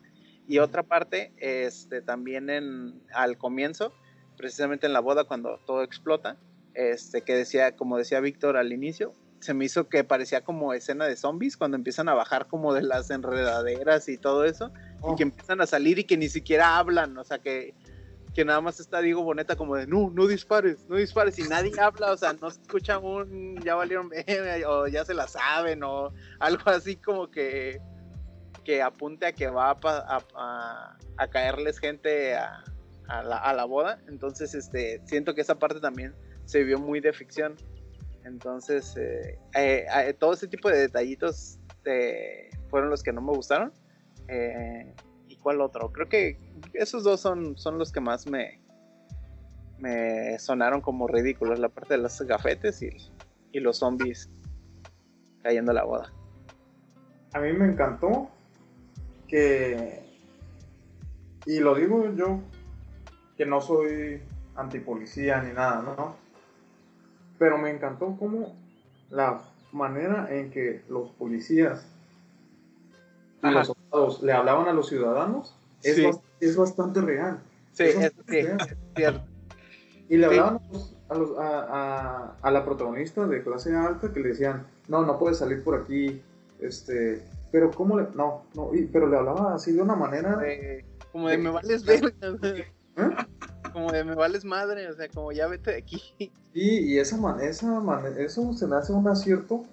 [0.48, 3.94] Y otra parte, este, también en, al comienzo,
[4.38, 6.38] precisamente en la boda, cuando todo explota,
[6.74, 11.06] este, que decía, como decía Víctor al inicio, se me hizo que parecía como escena
[11.06, 15.24] de zombies cuando empiezan a bajar como de las enredaderas y todo eso y que
[15.24, 15.28] oh.
[15.28, 17.74] empiezan a salir y que ni siquiera hablan, o sea que
[18.34, 21.72] que nada más está Diego Boneta como de, no, no dispares, no dispares, y nadie
[21.80, 24.10] habla, o sea, no se escucha un, ya valieron,
[24.68, 27.82] o ya se la saben, o algo así como que,
[28.64, 32.64] que apunte a que va a, a, caerles gente a,
[33.08, 36.16] la, a, la, boda, entonces, este, siento que esa parte también
[36.46, 37.56] se vio muy de ficción,
[38.24, 41.60] entonces, eh, eh, eh, todo ese tipo de detallitos
[42.70, 43.74] fueron los que no me gustaron,
[45.28, 45.92] ¿y cuál otro?
[45.92, 46.38] Creo que
[46.74, 48.62] esos dos son, son los que más me,
[49.80, 52.90] me sonaron como ridículos, la parte de los gafetes y,
[53.52, 54.30] y los zombies
[55.42, 56.14] cayendo a la boda.
[57.34, 58.30] A mí me encantó
[59.28, 60.04] que,
[61.46, 62.42] y lo digo yo,
[63.38, 64.22] que no soy
[64.56, 66.16] antipolicía ni nada, ¿no?
[67.42, 68.56] Pero me encantó como
[69.10, 71.88] la manera en que los policías
[73.42, 77.40] y los soldados le hablaban a los ciudadanos es, bastante real.
[77.72, 78.14] Sí, es,
[78.96, 79.24] cierto.
[80.08, 80.60] Y le hablaban
[81.40, 85.82] a, a, la protagonista de clase alta que le decían, no, no puedes salir por
[85.82, 86.22] aquí,
[86.60, 88.06] este, pero ¿cómo le...?
[88.14, 90.40] No, no, pero le hablaba así de una manera...
[91.12, 92.12] como de, me vales verga.
[92.98, 93.10] ¿Eh?
[93.74, 96.02] Como de me vales madre, o sea, como ya vete de aquí.
[96.54, 97.82] Sí, y esa, esa
[98.18, 99.64] eso se me hace un acierto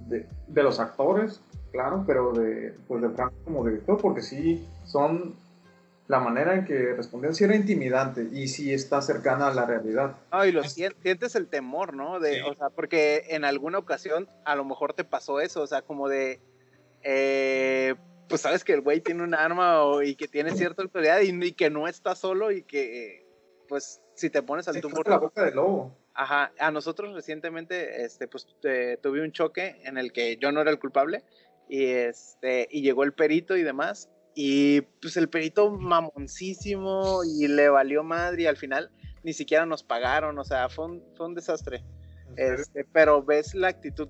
[0.00, 1.40] de, de los actores,
[1.70, 5.36] claro, pero de, pues de Franco como director, porque sí, son
[6.06, 10.16] la manera en que respondían sí era intimidante y sí está cercana a la realidad.
[10.30, 12.20] Ah, y lo sientes el temor, ¿no?
[12.20, 15.82] De, O sea, porque en alguna ocasión a lo mejor te pasó eso, o sea,
[15.82, 16.40] como de,
[17.02, 17.94] eh,
[18.28, 21.70] pues sabes que el güey tiene un arma y que tiene cierta autoridad y, que
[21.70, 23.23] no está solo y que,
[23.74, 25.08] pues, si te pones al tumor...
[25.08, 25.98] la boca del lobo.
[26.14, 30.70] Ajá, a nosotros recientemente, este, pues, tuve un choque en el que yo no era
[30.70, 31.24] el culpable
[31.68, 37.68] y, este, y llegó el perito y demás y pues el perito mamoncísimo y le
[37.68, 38.92] valió madre y al final
[39.24, 41.82] ni siquiera nos pagaron, o sea, fue un, fue un desastre.
[42.36, 44.08] Este, pero ves la actitud,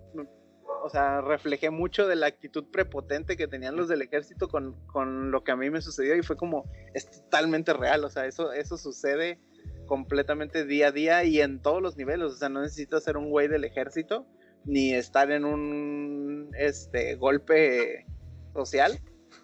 [0.83, 5.31] o sea, reflejé mucho de la actitud prepotente que tenían los del ejército con, con,
[5.31, 8.53] lo que a mí me sucedió y fue como, es totalmente real, o sea, eso,
[8.53, 9.39] eso sucede
[9.87, 13.31] completamente día a día y en todos los niveles, o sea, no necesito ser un
[13.31, 14.27] güey del ejército
[14.65, 18.07] ni estar en un este golpe
[18.55, 18.99] social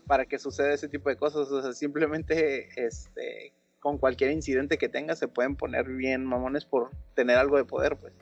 [0.06, 1.50] para que suceda ese tipo de cosas.
[1.50, 6.90] O sea, simplemente este, con cualquier incidente que tenga se pueden poner bien mamones por
[7.14, 8.12] tener algo de poder, pues.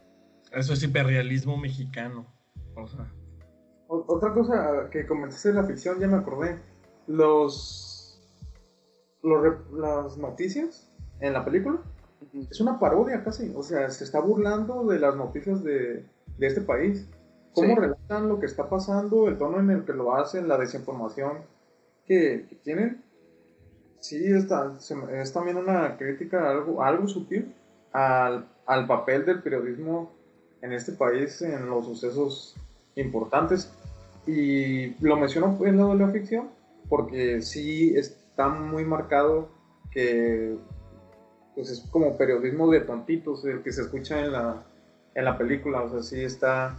[0.53, 2.27] Eso es hiperrealismo mexicano.
[2.75, 3.13] O sea.
[3.89, 6.61] Otra cosa que comentaste de la ficción, ya me acordé.
[7.07, 8.21] Los,
[9.23, 11.83] los las noticias en la película
[12.51, 13.53] es una parodia casi.
[13.55, 16.05] O sea, se está burlando de las noticias de,
[16.37, 17.07] de este país.
[17.55, 21.39] Cómo relatan lo que está pasando, el tono en el que lo hacen, la desinformación
[22.07, 23.03] que, tienen,
[24.01, 24.77] sí está,
[25.13, 27.53] es también una crítica algo, algo sutil
[27.93, 30.13] al, al, papel del periodismo
[30.63, 32.55] en este país en los sucesos
[32.95, 33.73] importantes.
[34.27, 36.49] Y lo menciono en lo de la ficción
[36.89, 39.49] porque sí está muy marcado
[39.91, 40.57] que
[41.59, 44.63] pues es como periodismo de tontitos el que se escucha en la,
[45.13, 45.83] en la película.
[45.83, 46.77] O sea, sí está...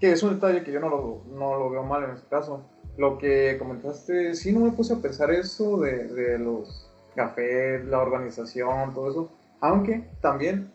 [0.00, 2.64] Que es un detalle que yo no lo, no lo veo mal en este caso
[2.96, 7.98] lo que comentaste, sí no me puse a pensar eso de, de los cafés, la
[7.98, 9.30] organización, todo eso,
[9.60, 10.72] aunque también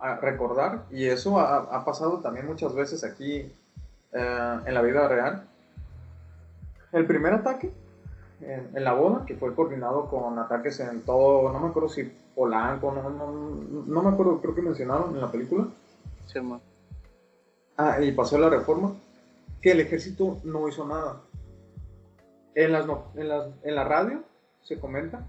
[0.00, 3.50] a recordar, y eso ha, ha, pasado también muchas veces aquí
[4.12, 5.48] eh, en la vida real,
[6.92, 7.72] el primer ataque
[8.42, 12.10] en, en, la boda, que fue coordinado con ataques en todo, no me acuerdo si
[12.34, 13.32] Polanco, no, no,
[13.86, 15.68] no me acuerdo, creo que mencionaron en la película.
[16.26, 16.38] Sí,
[17.76, 18.94] Ah, y pasó la reforma
[19.60, 21.22] que el ejército no hizo nada.
[22.54, 24.22] En, las, en, las, en la radio
[24.62, 25.26] se comenta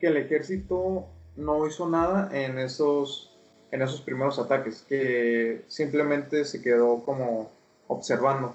[0.00, 1.06] que el ejército
[1.36, 3.36] no hizo nada en esos,
[3.70, 7.50] en esos primeros ataques, que simplemente se quedó como
[7.88, 8.54] observando.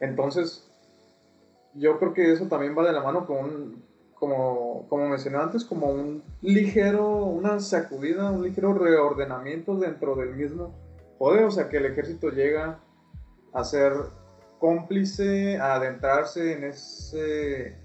[0.00, 0.69] Entonces,
[1.74, 3.90] yo creo que eso también va de la mano con
[4.20, 10.74] como, como mencioné antes, como un ligero, una sacudida, un ligero reordenamiento dentro del mismo
[11.18, 12.80] poder, o sea, que el ejército llega
[13.54, 13.94] a ser
[14.58, 17.78] cómplice a adentrarse en ese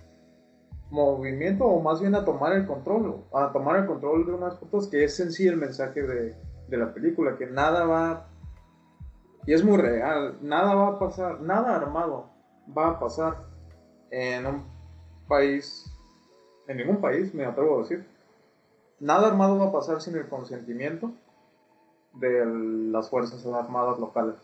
[0.92, 4.90] movimiento o más bien a tomar el control, a tomar el control de unas fotos
[4.90, 6.36] que es en sí el mensaje de,
[6.68, 8.28] de la película, que nada va,
[9.46, 12.30] y es muy real, nada va a pasar, nada armado
[12.78, 13.38] va a pasar
[14.16, 14.64] en un
[15.28, 15.92] país,
[16.70, 18.08] en ningún país, me atrevo a decir,
[18.98, 21.12] nada armado va a pasar sin el consentimiento
[22.14, 22.46] de
[22.92, 24.38] las Fuerzas Armadas locales.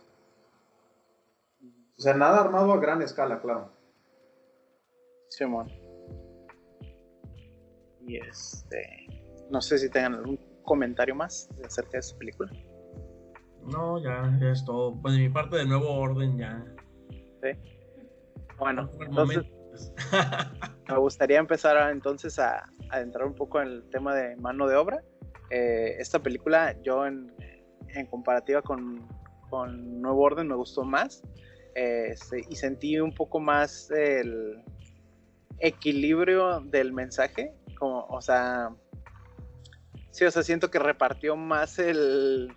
[1.98, 3.70] O sea, nada armado a gran escala, claro.
[5.30, 5.72] Simón.
[8.02, 9.08] Y este,
[9.50, 12.52] no sé si tengan algún comentario más acerca de esta película.
[13.72, 15.00] No, ya, ya es todo.
[15.02, 16.66] Pues de mi parte, de nuevo orden, ya.
[17.42, 17.58] Sí.
[18.60, 19.61] Bueno, entonces.
[20.88, 25.02] me gustaría empezar entonces a, entrar un poco en el tema de mano de obra.
[25.50, 27.32] Eh, esta película, yo en,
[28.10, 29.08] comparativa con,
[29.50, 31.22] con, Nuevo Orden, me gustó más.
[31.76, 34.64] Este, y sentí un poco más el
[35.60, 37.54] equilibrio del mensaje.
[37.80, 38.70] O sea,
[40.12, 42.54] sí, o sea, siento que repartió más el.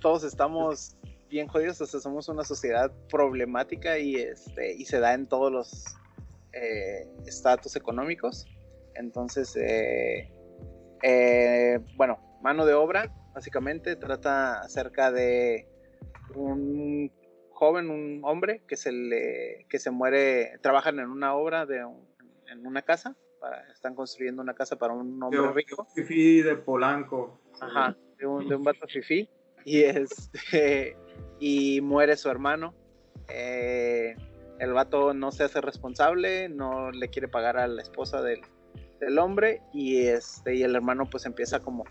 [0.00, 0.96] Todos estamos
[1.28, 5.50] bien jodidos, o sea, somos una sociedad problemática y, este, y se da en todos
[5.50, 6.01] los eh,
[6.52, 8.46] estatus económicos.
[8.94, 10.30] Entonces, eh,
[11.02, 15.66] eh, bueno, mano de obra, básicamente trata acerca de
[16.34, 17.10] un
[17.50, 22.66] joven, un hombre que se le que se muere, trabajan en una obra de en
[22.66, 23.16] una casa,
[23.72, 25.86] están construyendo una casa para un hombre rico.
[25.94, 27.40] Fifi de Polanco.
[27.60, 29.28] Ajá, de un, de un vato fifi.
[29.64, 30.96] Y este
[31.40, 32.74] y muere su hermano.
[33.28, 34.16] Eh,
[34.62, 38.42] el vato no se hace responsable, no le quiere pagar a la esposa del,
[39.18, 41.84] hombre y este y el hermano pues empieza como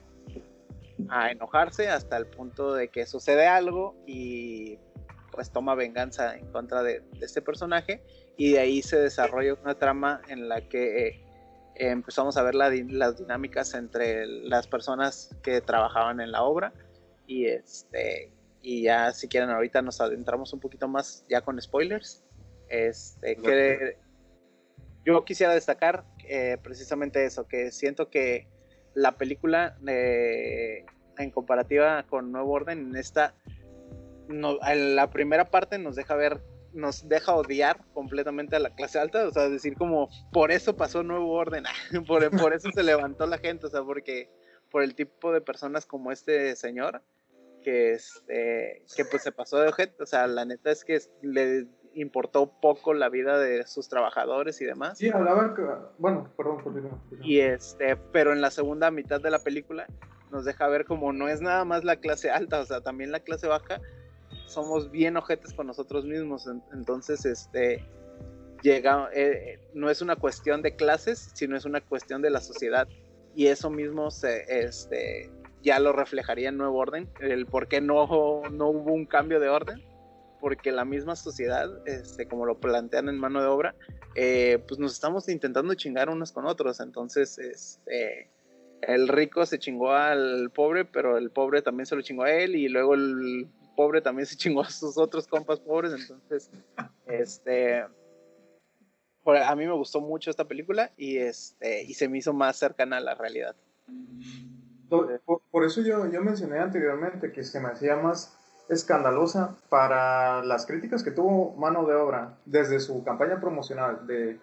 [1.10, 4.80] a enojarse hasta el punto de que sucede algo y
[5.34, 8.02] pues toma venganza en contra de, este personaje
[8.38, 11.22] y de ahí se desarrolla una trama en la que eh,
[11.76, 16.72] empezamos a ver las dinámicas entre las personas que trabajaban en la obra
[17.28, 22.24] y este y ya si quieren ahorita nos adentramos un poquito más ya con spoilers.
[22.72, 23.98] Este, que
[25.04, 28.48] yo quisiera destacar eh, precisamente eso, que siento que
[28.94, 30.86] la película eh,
[31.18, 33.36] en comparativa con Nuevo Orden, en esta,
[34.30, 36.42] no, en la primera parte nos deja ver,
[36.72, 41.04] nos deja odiar completamente a la clase alta, o sea, decir como, por eso pasó
[41.04, 41.66] Nuevo Orden,
[42.08, 44.30] por, por eso se levantó la gente, o sea, porque
[44.70, 47.04] por el tipo de personas como este señor,
[47.62, 50.04] que, este, que pues se pasó de objeto.
[50.04, 54.66] O sea, la neta es que le importó poco la vida de sus trabajadores y
[54.66, 54.98] demás.
[54.98, 55.62] Sí, hablaba que,
[55.98, 59.88] bueno, perdón, perdón, Y este, pero en la segunda mitad de la película
[60.32, 63.20] nos deja ver como no es nada más la clase alta, o sea, también la
[63.20, 63.82] clase baja
[64.46, 66.48] somos bien ojetes con nosotros mismos.
[66.74, 67.86] Entonces, este,
[68.62, 72.88] llega, eh, no es una cuestión de clases, sino es una cuestión de la sociedad.
[73.36, 75.32] Y eso mismo se, este,
[75.64, 78.06] ya lo reflejaría en Nuevo Orden, el por qué no,
[78.50, 79.82] no hubo un cambio de orden,
[80.42, 83.76] porque la misma sociedad, este, como lo plantean en mano de obra,
[84.16, 88.30] eh, pues nos estamos intentando chingar unos con otros, entonces este,
[88.82, 92.56] el rico se chingó al pobre, pero el pobre también se lo chingó a él,
[92.56, 96.52] y luego el pobre también se chingó a sus otros compas pobres, entonces,
[97.06, 97.86] este...
[99.24, 102.98] A mí me gustó mucho esta película y, este, y se me hizo más cercana
[102.98, 103.56] a la realidad.
[104.90, 108.41] Por, eso yo, yo mencioné anteriormente que se me hacía más
[108.72, 114.40] escandalosa para las críticas que tuvo mano de obra desde su campaña promocional de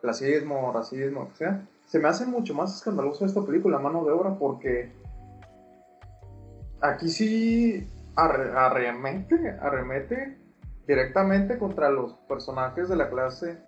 [0.00, 4.34] clasismo, racismo, o sea, se me hace mucho más escandalosa esta película, mano de obra,
[4.38, 4.92] porque
[6.80, 10.38] aquí sí arremete, arremete
[10.86, 13.58] directamente contra los personajes de la clase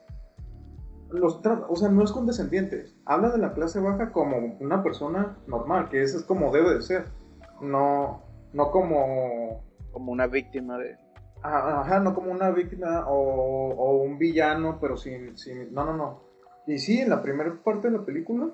[1.11, 2.93] los o sea, no es condescendiente.
[3.05, 6.83] Habla de la clase baja como una persona normal, que eso es como debe de
[6.83, 7.07] ser.
[7.61, 9.68] No, no como...
[9.99, 10.97] Como una víctima de...
[11.43, 15.75] Ajá, no como una víctima o, un villano, pero sin, sin...
[15.75, 16.23] No, no, no.
[16.69, 18.49] Y sí, en la primera parte de la película,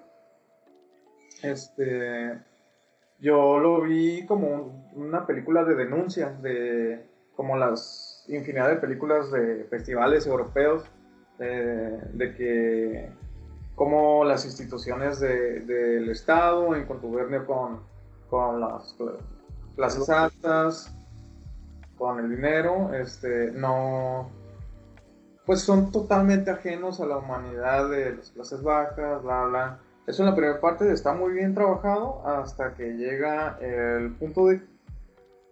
[1.43, 2.41] este...
[3.19, 9.65] Yo lo vi como una película de denuncia, de como las infinidad de películas de
[9.65, 10.85] festivales europeos
[11.39, 13.13] de que
[13.75, 17.81] como las instituciones del Estado en contubernio con,
[18.31, 18.97] con las
[19.77, 20.97] clases altas,
[22.05, 24.31] con el dinero, este, no,
[25.47, 29.81] pues son totalmente ajenos a la humanidad de las clases bajas, bla, bla.
[30.07, 34.61] Eso en la primera parte está muy bien trabajado hasta que llega el punto de,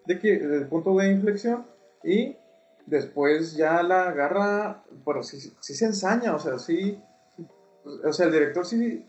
[0.07, 1.64] de que, el punto de inflexión
[2.05, 2.36] y
[2.84, 7.03] después ya la agarra, pero sí, se ensaña, o sea, sí,
[8.05, 9.07] o sea, el director sí,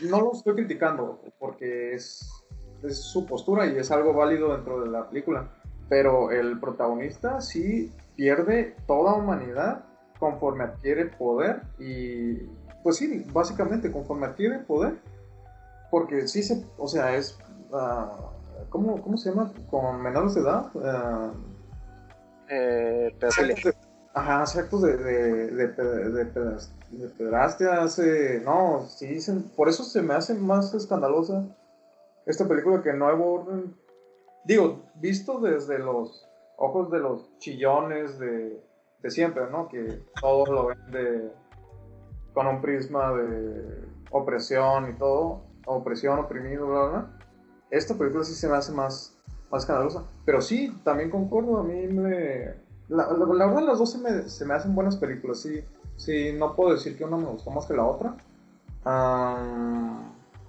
[0.00, 2.28] no lo estoy criticando, porque es,
[2.82, 5.61] es su postura y es algo válido dentro de la película,
[5.92, 9.84] pero el protagonista sí pierde toda humanidad
[10.18, 12.46] conforme adquiere poder y,
[12.82, 14.94] pues sí, básicamente conforme adquiere poder,
[15.90, 17.38] porque sí se, o sea, es,
[17.72, 19.52] uh, ¿cómo, se llama?
[19.70, 20.70] Con menores de edad.
[20.72, 21.34] Uh,
[22.48, 23.56] eh, pedofilia.
[24.14, 26.24] Ajá, hace actos de, de, de, de,
[26.90, 28.40] de pedrastia, hace...
[28.42, 29.42] No, sí, dicen...
[29.54, 31.44] Por eso se me hace más escandalosa
[32.24, 33.81] esta película que Nuevo Orden.
[34.44, 38.62] Digo, visto desde los ojos de los chillones de,
[39.02, 39.68] de siempre, ¿no?
[39.68, 41.32] Que todos lo ven de,
[42.32, 47.18] con un prisma de opresión y todo, opresión, oprimido, bla, bla.
[47.70, 49.16] Esta película sí se me hace más,
[49.50, 50.04] más escandalosa.
[50.24, 52.62] Pero sí, también concuerdo, a mí me
[52.92, 55.40] la, verdad, las dos se me, se me, hacen buenas películas.
[55.40, 55.64] Sí,
[55.96, 58.16] sí, no puedo decir que una me gustó más que la otra.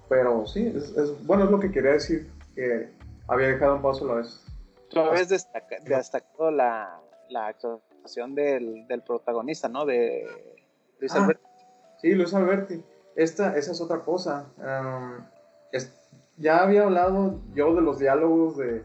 [0.08, 0.74] pero sí,
[1.22, 2.30] bueno, es lo que quería decir.
[2.54, 2.92] Que
[3.28, 4.44] había dejado un paso a la vez.
[4.90, 9.84] Tú habías destacado la, la actuación del, del, protagonista, ¿no?
[9.84, 10.26] De
[11.00, 11.44] Luis ah, Alberti.
[12.00, 12.84] Sí, Luis Alberti.
[13.16, 14.46] Esta, esa es otra cosa.
[16.36, 18.84] ya había hablado yo de los diálogos de,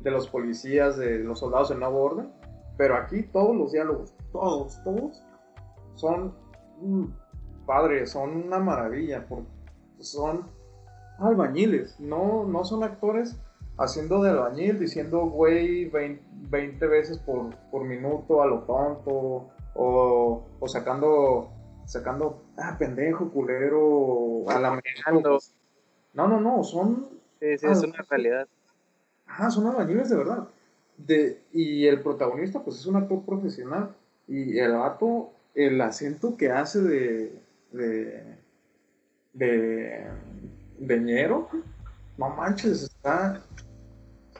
[0.00, 2.32] de los policías, de los soldados del nuevo orden.
[2.76, 5.22] Pero aquí todos los diálogos, todos, todos,
[5.94, 6.34] son
[7.66, 9.48] padres, son una maravilla, porque
[9.98, 10.48] son
[11.18, 13.38] albañiles, no, no son actores
[13.78, 20.68] haciendo de albañil, diciendo güey 20, veces por, por, minuto a lo tonto, o, o
[20.68, 21.50] sacando,
[21.86, 24.80] sacando, ah, pendejo, culero, a la
[26.12, 27.08] No, no, no, son...
[27.40, 28.46] Sí, sí, es una realidad.
[29.26, 30.48] Ajá, son albañiles de verdad
[31.52, 33.94] y el protagonista, pues es un actor profesional.
[34.26, 37.42] Y el vato, el acento que hace de.
[37.72, 38.38] de.
[39.32, 40.06] de.
[40.78, 41.48] de ñero,
[42.16, 43.42] no manches, está.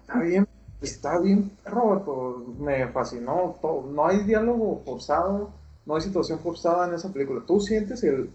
[0.07, 0.49] Está bien.
[0.81, 3.57] Está bien, perro, me fascinó.
[3.61, 3.91] Todo.
[3.91, 5.51] No hay diálogo forzado,
[5.87, 7.43] no hay situación forzada en esa película.
[7.47, 8.31] Tú sientes el.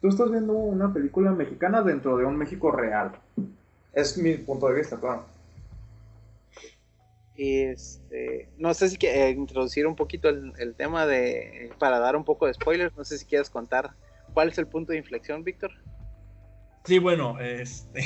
[0.00, 3.12] Tú estás viendo una película mexicana dentro de un México real.
[3.92, 5.24] Es mi punto de vista, claro.
[7.36, 12.24] Este, no sé si que, eh, introducir un poquito el, tema de, para dar un
[12.24, 13.94] poco de spoilers, no sé si quieres contar
[14.34, 15.70] cuál es el punto de inflexión, Víctor.
[16.84, 18.02] Sí, bueno, este,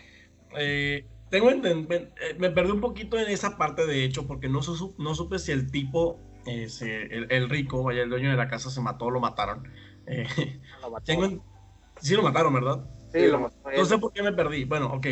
[0.56, 4.60] eh, tengo eh, me perdí un poquito en esa parte de hecho porque no,
[4.98, 9.06] no supe si el tipo, el, rico, vaya, el dueño de la casa se mató
[9.06, 9.66] o lo mataron.
[10.06, 11.00] lo
[12.00, 12.84] sí lo mataron, ¿verdad?
[13.12, 13.78] Sí, lo mataron.
[13.78, 14.64] No sé por qué me perdí.
[14.64, 15.06] Bueno, ok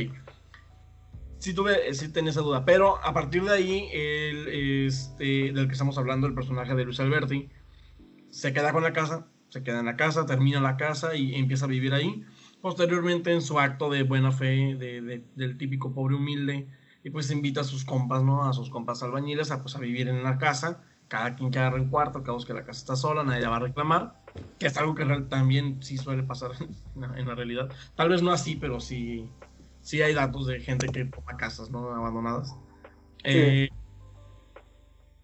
[1.41, 2.64] sí tuve, sí tenía esa duda.
[2.64, 7.01] Pero a partir de ahí, el, este, del que estamos hablando, el personaje de Luis
[7.01, 7.51] Alberti,
[8.31, 11.64] se queda con la casa, se queda en la casa, termina la casa y empieza
[11.64, 12.25] a vivir ahí.
[12.61, 16.69] Posteriormente, en su acto de buena fe, de, del típico pobre humilde,
[17.03, 18.45] y pues invita a sus compas, ¿no?
[18.45, 20.83] A sus compas albañiles a, pues, a vivir en la casa.
[21.09, 23.57] Cada quien que agarre un cuarto, cada que la casa está sola, nadie la va
[23.57, 24.23] a reclamar.
[24.59, 26.53] Que es algo que también sí suele pasar
[27.17, 27.71] en la realidad.
[27.97, 29.29] Tal vez no así, pero sí,
[29.81, 31.91] sí hay datos de gente que toma casas, ¿no?
[31.93, 32.55] Abandonadas.
[33.25, 33.69] Eh,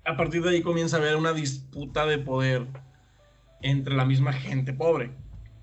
[0.05, 2.67] a partir de ahí comienza a haber una disputa de poder
[3.61, 5.13] entre la misma gente pobre.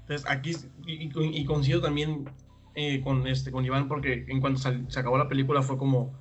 [0.01, 0.55] Entonces aquí,
[0.85, 2.29] y, coincido también
[2.75, 6.13] eh, con, este, con Iván, porque en cuanto se acabó la película fue como,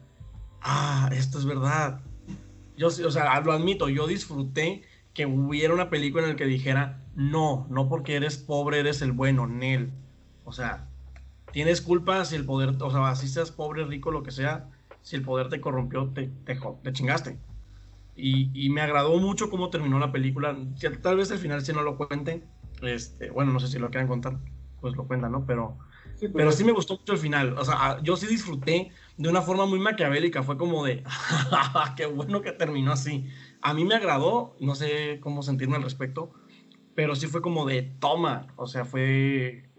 [0.61, 2.01] ah, esto es verdad.
[2.77, 4.83] Yo, o sea, lo admito, yo disfruté
[5.15, 9.13] que hubiera una película en la que dijera, no, no porque eres pobre eres el
[9.13, 9.93] bueno, Nel.
[10.45, 10.89] O sea,
[11.53, 14.71] tienes culpa si el poder, o sea, si seas pobre, rico, lo que sea,
[15.03, 17.39] si el poder te corrompió, te, te, te chingaste.
[18.17, 20.57] Y, y, me agradó mucho cómo terminó la película.
[21.03, 22.45] Tal vez al final si no lo cuenten,
[22.83, 24.39] este, bueno, no sé si lo quieran contar,
[24.83, 25.47] pues lo cuentan, ¿no?
[25.47, 25.79] Pero
[26.17, 27.57] sí, pues pero sí me gustó mucho el final.
[27.57, 30.43] O sea, yo sí disfruté de una forma muy maquiavélica.
[30.43, 31.03] Fue como de,
[31.97, 33.29] qué bueno que terminó así.
[33.63, 36.35] A mí me agradó, no sé cómo sentirme al respecto,
[36.95, 38.49] pero sí fue como de, toma.
[38.57, 39.73] O sea, fue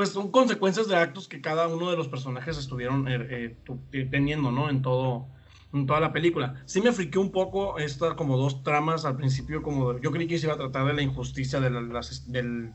[0.00, 3.54] pues son consecuencias de actos que cada uno de los personajes estuvieron eh,
[3.92, 4.70] eh, teniendo, ¿no?
[4.70, 5.28] En todo,
[5.74, 6.62] en toda la película.
[6.64, 10.38] Sí me friqué un poco estas como dos tramas al principio, como yo creí que
[10.38, 12.72] se iba a tratar de la injusticia del,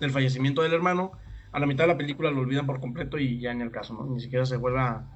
[0.00, 1.12] del, fallecimiento del hermano.
[1.52, 3.94] A la mitad de la película lo olvidan por completo y ya en el caso,
[3.94, 4.06] ¿no?
[4.06, 5.06] Ni siquiera se vuelve a,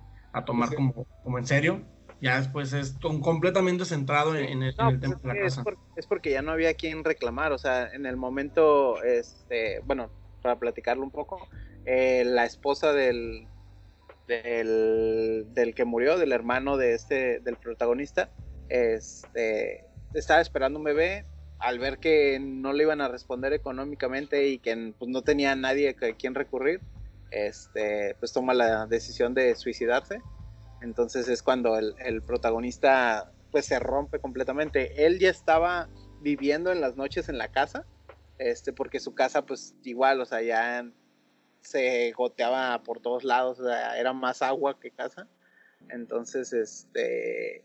[0.46, 1.82] tomar como, como en serio.
[2.22, 5.64] Ya después es completamente centrado en, el, pues tema de la casa.
[5.96, 10.08] es porque ya no había quien reclamar, o sea, en el momento, este, bueno,
[10.40, 11.48] para platicarlo un poco,
[11.84, 13.48] eh, la esposa del,
[14.28, 18.30] del, que murió, del hermano de este, del protagonista,
[18.68, 21.26] este, estaba esperando un bebé,
[21.62, 25.90] al ver que no le iban a responder económicamente y que pues, no tenía nadie
[25.90, 26.80] a quien recurrir,
[27.30, 30.20] este, pues toma la decisión de suicidarse.
[30.82, 35.06] Entonces es cuando el, el, protagonista pues se rompe completamente.
[35.06, 35.88] Él ya estaba
[36.20, 37.86] viviendo en las noches en la casa,
[38.38, 40.84] este, porque su casa pues igual, o sea, ya
[41.60, 45.28] se goteaba por todos lados, o sea, era más agua que casa.
[45.90, 47.64] Entonces, este,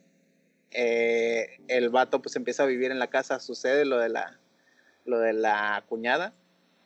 [0.71, 4.39] eh, el vato pues empieza a vivir en la casa, sucede lo de la,
[5.05, 6.33] lo de la cuñada,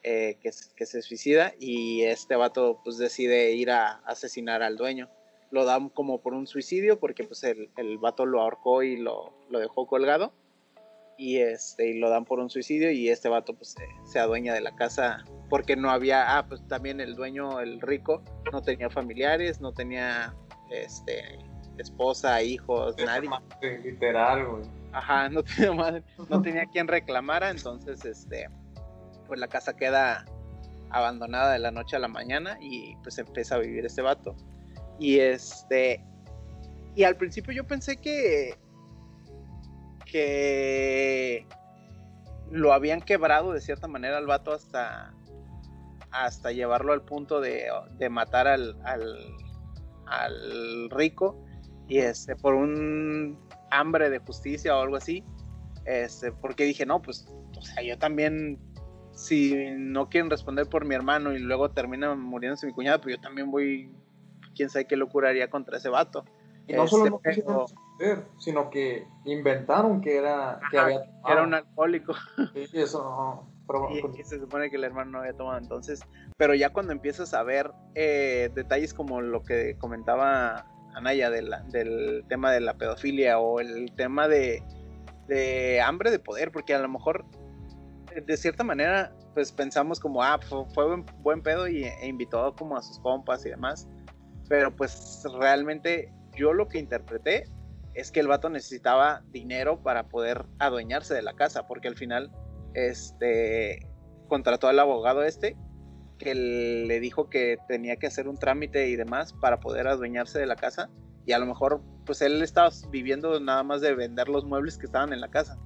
[0.03, 5.09] eh, que, que, se suicida y este vato pues decide ir a asesinar al dueño.
[5.51, 9.34] Lo dan como por un suicidio porque pues el, el vato lo ahorcó y lo,
[9.49, 10.34] lo, dejó colgado
[11.17, 14.53] y este y lo dan por un suicidio y este vato pues se, se, adueña
[14.53, 18.89] de la casa porque no había, ah pues también el dueño, el rico, no tenía
[18.89, 20.34] familiares, no tenía
[20.71, 21.38] este
[21.82, 23.29] esposa, hijos, nadie.
[23.84, 24.63] Literal, güey.
[24.93, 28.49] Ajá, no tenía madre, no tenía quien reclamara, entonces este
[29.27, 30.25] pues la casa queda
[30.89, 34.36] abandonada de la noche a la mañana y pues empieza a vivir este vato.
[34.99, 36.03] Y este
[36.95, 38.57] y al principio yo pensé que
[40.05, 41.47] que
[42.49, 45.13] lo habían quebrado de cierta manera al vato hasta
[46.11, 49.17] hasta llevarlo al punto de, de matar al, al,
[50.07, 51.41] al, rico
[51.92, 53.38] y este por un
[53.70, 55.26] hambre de justicia o algo así
[55.84, 57.28] este porque dije no pues
[57.58, 58.58] o sea yo también
[59.12, 63.22] si no quieren responder por mi hermano y luego termina muriéndose mi cuñada pues yo
[63.22, 63.94] también voy
[64.56, 66.24] quién sabe qué locura haría contra ese vato
[66.66, 71.44] y no solo no quisieron responder, sino que inventaron que era que Ajá, había era
[71.44, 72.14] un alcohólico
[72.54, 73.52] Sí, eso no.
[73.68, 76.00] Pero, y, y, se supone que el hermano no había tomado entonces
[76.38, 82.52] pero ya cuando empiezas a ver eh, detalles como lo que comentaba Anaya del tema
[82.52, 84.64] de la pedofilia o el tema de,
[85.84, 87.26] hambre de poder porque a lo mejor
[88.26, 92.54] de cierta manera pues pensamos como ah fue, fue buen, buen, pedo y, e invitó
[92.56, 93.88] como a sus compas y demás
[94.50, 97.46] pero pues realmente yo lo que interpreté
[97.94, 102.32] es que el vato necesitaba dinero para poder adueñarse de la casa, porque al final
[102.74, 103.88] este
[104.28, 105.58] contrató al abogado este
[106.22, 110.45] que le dijo que tenía que hacer un trámite y demás para poder adueñarse de
[110.45, 110.89] la casa
[111.26, 114.86] y a lo mejor pues él estaba viviendo nada más de vender los muebles que
[114.86, 115.57] estaban en la casa.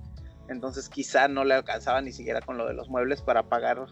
[0.47, 3.86] Entonces quizá no le alcanzaba ni siquiera con lo de los muebles para pagar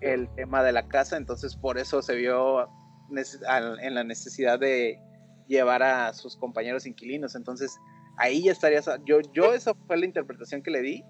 [0.00, 2.68] el tema de la casa, entonces por eso se vio
[3.10, 5.00] en la necesidad de
[5.48, 7.34] llevar a sus compañeros inquilinos.
[7.34, 7.76] Entonces,
[8.18, 11.04] ahí ya estarías, yo, yo esa fue la interpretación que le di.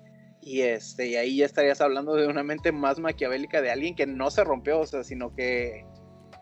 [0.47, 4.07] Y, este, y ahí ya estarías hablando de una mente más maquiavélica de alguien que
[4.07, 5.84] no se rompió, o sea, sino que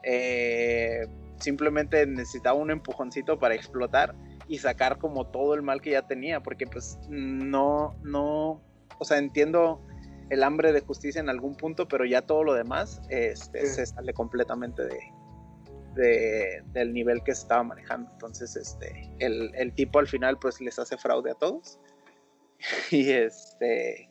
[0.02, 1.06] eh,
[1.40, 4.14] simplemente necesitaba un empujoncito para explotar
[4.46, 8.62] y sacar como todo el mal que ya tenía, porque pues no, no,
[8.98, 9.80] o sea, entiendo
[10.28, 13.74] el hambre de justicia en algún punto, pero ya todo lo demás este, sí.
[13.74, 15.00] se sale completamente de,
[15.94, 18.10] de, del nivel que se estaba manejando.
[18.12, 21.80] Entonces, este, el, el, tipo al final pues les hace fraude a todos.
[22.90, 24.10] y este...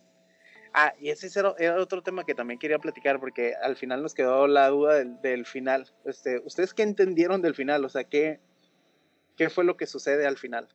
[0.73, 1.29] Ah, y ese
[1.59, 5.21] era otro tema que también quería platicar porque al final nos quedó la duda del,
[5.21, 5.91] del final.
[6.03, 7.85] Este, ¿Ustedes qué entendieron del final?
[7.85, 8.39] O sea, ¿qué,
[9.37, 10.67] ¿qué fue lo que sucede al final?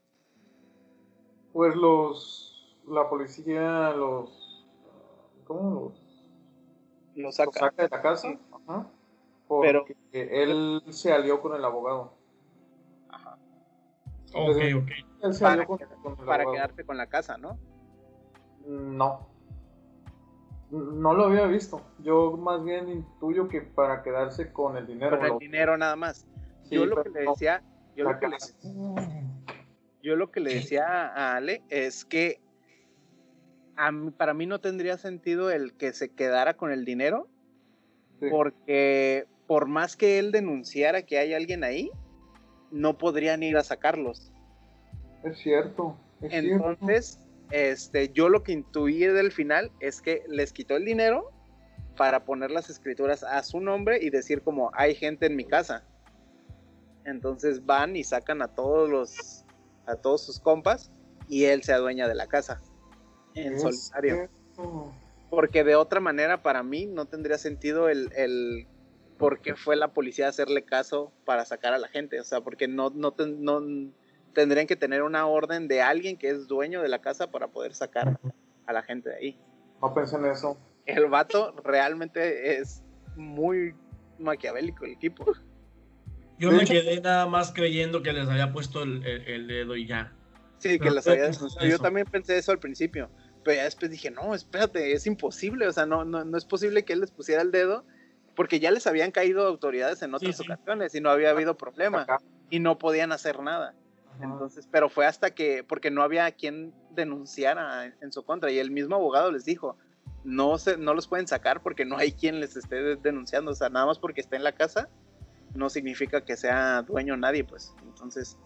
[1.53, 2.45] Pues los...
[2.87, 4.67] La policía los...
[5.45, 6.05] ¿Cómo los...?
[7.17, 7.47] Los saca.
[7.47, 8.39] Los saca de la casa.
[8.53, 8.89] Ajá
[9.49, 12.13] porque pero él se alió con el abogado.
[13.09, 13.39] Ajá.
[14.27, 14.91] Entonces, ok, ok.
[15.23, 16.53] Él se para, alió con, con el para abogado.
[16.53, 17.59] quedarte con la casa, ¿no?
[18.69, 19.27] No.
[20.71, 21.81] No lo había visto.
[22.01, 25.17] Yo más bien intuyo que para quedarse con el dinero.
[25.17, 25.39] Con el lo...
[25.39, 26.27] dinero nada más.
[26.65, 27.63] Sí, yo lo que le decía,
[27.97, 28.55] yo lo que le, casa.
[30.03, 32.43] yo lo que le decía a Ale es que
[33.77, 37.29] a mí- para mí no tendría sentido el que se quedara con el dinero
[38.21, 38.27] Sí.
[38.31, 41.91] porque por más que él denunciara que hay alguien ahí,
[42.71, 44.31] no podrían ir a sacarlos.
[45.23, 45.97] Es cierto.
[46.21, 46.77] Es cierto.
[47.51, 51.33] Este, yo lo que intuí del final es que les quitó el dinero
[51.97, 55.85] para poner las escrituras a su nombre y decir como hay gente en mi casa.
[57.05, 59.45] Entonces van y sacan a todos los
[59.87, 60.91] a todos sus compas
[61.27, 62.61] y él se adueña de la casa
[63.35, 64.29] en solitario.
[65.31, 68.67] Porque de otra manera para mí no tendría sentido el, el
[69.19, 72.21] por qué fue la policía a hacerle caso para sacar a la gente.
[72.21, 73.61] O sea, porque no, no, ten- no
[74.35, 77.75] tendrían que tener una orden de alguien que es dueño de la casa para poder
[77.75, 78.19] sacar
[78.67, 79.41] a la gente de ahí.
[79.81, 80.59] No pensé en eso.
[80.87, 82.83] El vato realmente es
[83.17, 83.75] muy
[84.19, 85.25] maquiavélico el tipo.
[86.39, 89.87] Yo me quedé nada más creyendo que les había puesto el, el- el dedo y
[89.87, 90.13] ya.
[90.59, 91.69] Sí, que Pero las fue había.
[91.69, 93.11] Yo también pensé eso al principio.
[93.45, 95.67] Pero ya después dije, no, espérate, es imposible.
[95.67, 97.85] O sea, no, no, no es posible que él les pusiera el dedo
[98.37, 100.51] porque ya les habían caído autoridades en otras Sí, sí.
[100.53, 102.19] ocasiones y no había habido problema Acá.
[102.51, 103.75] y no podían hacer nada.
[104.21, 108.71] Entonces, pero fue hasta que, porque no había quien denunciara en, su contra y el
[108.71, 109.77] mismo abogado les dijo,
[110.25, 113.55] no, se, no los pueden sacar porque no hay quien les esté de- denunciando, o
[113.55, 114.89] sea, nada más porque esté en la casa
[115.55, 117.75] no significa que sea dueño nadie, pues.
[117.83, 118.39] Entonces,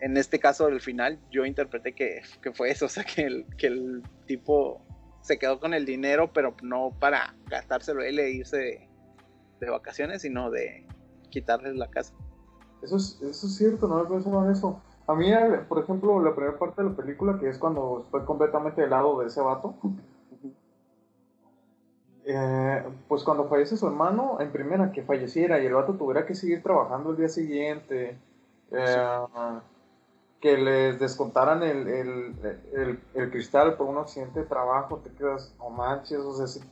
[0.00, 3.46] en este caso del final, yo interpreté que, que fue eso, o sea, que el,
[3.56, 4.82] que el tipo
[5.22, 8.88] se quedó con el dinero, pero no para gastárselo él e irse
[9.60, 10.86] de, vacaciones, sino de
[11.28, 12.14] quitarles la casa.
[12.80, 14.82] Eso es, eso es cierto, no me pensaba en eso.
[15.10, 18.24] A mí, eh, por ejemplo, la primera parte de la película, que es cuando estoy
[18.24, 19.74] completamente del lado de ese vato,
[22.24, 26.36] eh, pues cuando fallece su hermano, en primera, que falleciera y el vato tuviera que
[26.36, 28.20] seguir trabajando el día siguiente,
[28.70, 29.18] eh,
[30.40, 35.70] que les descontaran el, el, el, cristal por un accidente de trabajo, te quedas, no
[35.70, 36.62] manches, o sea,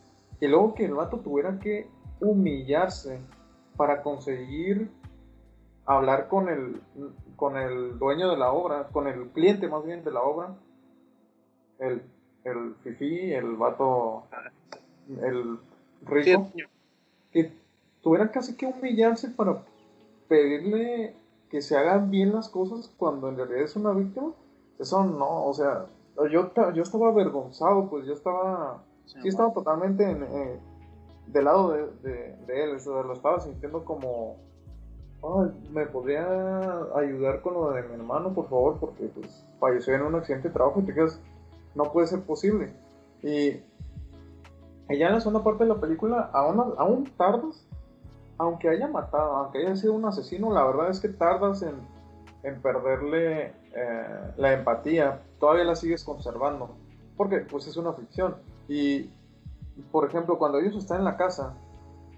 [0.40, 3.18] y luego que el vato tuviera que humillarse
[3.76, 4.92] para conseguir
[5.86, 6.80] hablar con el,
[7.38, 10.56] con el dueño de la obra, con el cliente más bien de la obra,
[11.78, 12.02] el,
[12.42, 14.24] el fifi, el vato,
[15.22, 15.56] el
[16.02, 16.50] rico,
[17.30, 17.52] que
[18.02, 19.62] tuviera casi que humillarse para
[20.26, 21.14] pedirle
[21.48, 24.32] que se hagan bien las cosas cuando en realidad es una víctima,
[24.80, 25.86] eso no, o sea,
[26.32, 30.58] yo, yo estaba avergonzado, pues yo estaba, sí, estaba totalmente en, eh,
[31.28, 34.38] del lado de, de, él, o lo estaba sintiendo como,
[35.22, 36.26] Ay, me podría
[36.94, 40.54] ayudar con lo de mi hermano, por favor, porque pues falleció en un accidente de
[40.54, 41.20] trabajo y te quedas,
[41.74, 42.72] no puede ser posible.
[43.22, 43.60] Y,
[44.88, 47.68] ya en la segunda parte de la película, aún, aún tardas
[48.38, 51.98] aunque haya matado, aunque haya sido un asesino, la verdad es que tardas en,
[52.62, 56.70] perderle eh, la empatía, todavía la sigues conservando,
[57.16, 58.36] porque pues es una ficción.
[58.68, 59.10] Y,
[59.90, 61.54] por ejemplo, cuando ellos están en la casa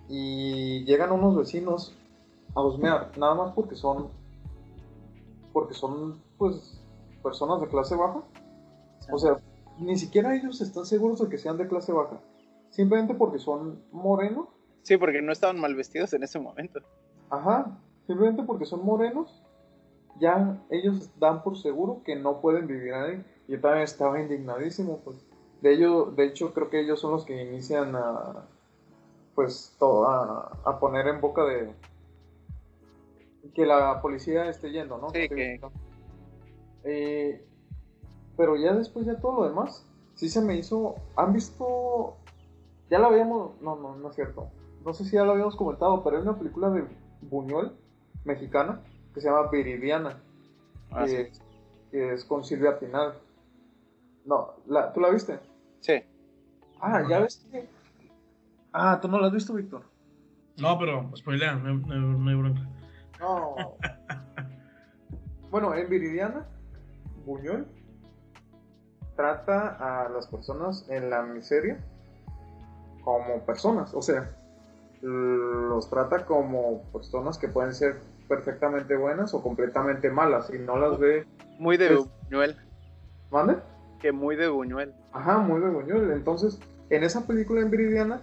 [0.09, 1.97] y llegan unos vecinos
[2.55, 4.09] a husmear, nada más porque son,
[5.53, 6.83] porque son, pues,
[7.23, 8.23] personas de clase baja,
[9.13, 9.41] o sea,
[9.79, 12.21] ni siquiera ellos están seguros de que sean de clase baja,
[12.71, 14.49] simplemente porque son morenos
[14.83, 16.81] Sí, porque no estaban mal vestidos en ese momento.
[17.29, 19.43] Ajá, simplemente porque son morenos,
[20.19, 23.25] ya ellos dan por seguro que no pueden vivir ahí.
[23.49, 25.25] Yo también estaba indignadísimo, pues.
[25.61, 28.47] De ello, de hecho, creo que ellos son los que inician a,
[29.35, 31.73] pues, a, a poner en boca de
[33.55, 35.11] que la policía esté yendo, ¿no?
[35.11, 35.61] Sí, que...
[36.85, 37.45] Eh,
[38.37, 42.17] pero ya después ya todo lo demás, sí se me hizo, ¿han visto?
[42.89, 44.51] Ya lo habíamos, no, no, no es cierto
[44.85, 46.85] no sé si ya lo habíamos comentado, pero hay una película de
[47.23, 47.73] Buñuel,
[48.25, 48.81] mexicana,
[49.15, 50.21] que se llama Viridiana,
[50.91, 51.31] ah, que,
[51.93, 53.15] es con Silvia Pinal.
[54.25, 55.39] No, la, ¿tú la viste?
[55.81, 56.03] Sí.
[56.81, 57.69] Ah, ya ves que...
[58.73, 59.83] Ah, ¿tú no la has visto, Víctor?
[60.59, 62.69] No, pero spoilea, no, no, hay bronca.
[63.21, 63.55] No.
[65.51, 66.47] bueno, en Viridiana,
[67.25, 67.67] Buñuel
[69.15, 71.79] trata a las personas en la miseria
[73.05, 74.31] como personas, o sea,
[75.03, 77.97] los trata como personas que pueden ser
[78.29, 81.27] perfectamente buenas o completamente malas y no las ve.
[81.59, 82.57] Muy de Buñuel.
[83.31, 83.57] ¿Mande?
[84.01, 84.95] Que muy de Buñuel.
[85.13, 86.11] Ajá, muy de Buñuel.
[86.13, 86.59] Entonces,
[86.91, 88.21] en esa película en Viridiana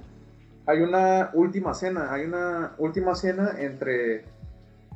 [0.65, 4.25] hay una última cena, hay una última cena entre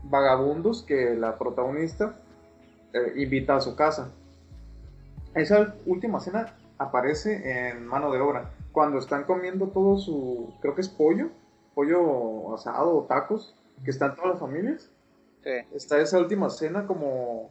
[0.04, 2.16] vagabundos que la protagonista
[2.94, 4.12] eh, invita a su casa.
[5.34, 8.52] Esa última cena aparece en mano de obra.
[8.72, 11.30] Cuando están comiendo todo su, creo que es pollo,
[11.74, 14.92] pollo asado o tacos, que están todas las familias.
[15.74, 17.50] Está esa última cena como,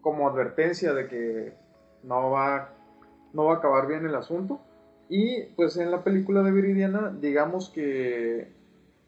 [0.00, 1.52] como advertencia de que
[2.02, 2.70] no va,
[3.32, 4.60] no va a acabar bien el asunto.
[5.08, 8.52] Y pues en la película de Viridiana, digamos que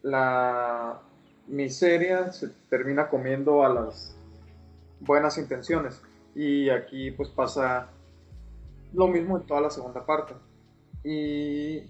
[0.01, 1.01] la
[1.47, 4.15] miseria se termina comiendo a las
[4.99, 6.01] buenas intenciones.
[6.33, 7.89] Y aquí pues pasa
[8.93, 10.33] lo mismo en toda la segunda parte.
[11.03, 11.83] Y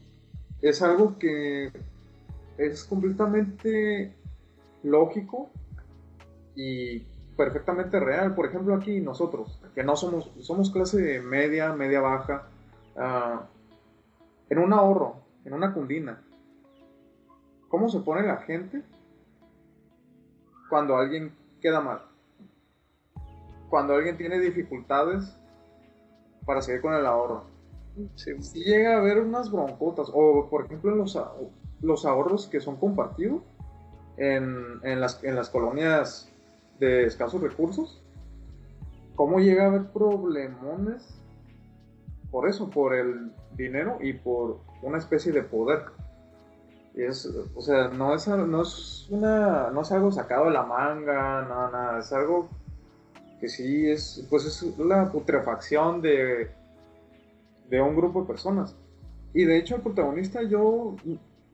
[0.61, 1.71] es algo que
[2.57, 4.13] es completamente
[4.83, 5.49] lógico
[6.55, 6.99] y
[7.35, 8.35] perfectamente real.
[8.35, 12.47] Por ejemplo, aquí nosotros, que no somos, somos clase media, media baja,
[12.97, 13.47] ah,
[14.49, 16.21] en un ahorro, en una cundina,
[17.67, 18.83] ¿cómo se pone la gente
[20.71, 22.01] cuando alguien queda mal?
[23.69, 25.37] Cuando alguien tiene dificultades
[26.45, 27.43] para seguir con el ahorro.
[28.15, 31.19] Si llega a haber unas broncotas, o por ejemplo en los,
[31.81, 33.41] los ahorros que son compartidos
[34.15, 36.31] en, en, las, en las colonias
[36.79, 38.01] de escasos recursos,
[39.15, 41.19] ¿cómo llega a haber problemones
[42.31, 45.83] por eso, por el dinero y por una especie de poder?
[46.95, 47.25] Es,
[47.55, 51.69] o sea, no es, no es una, no es algo sacado de la manga, nada,
[51.71, 52.49] nada, es algo
[53.39, 56.51] que sí es, pues es la putrefacción de,
[57.69, 58.75] de un grupo de personas.
[59.33, 60.95] Y de hecho el protagonista yo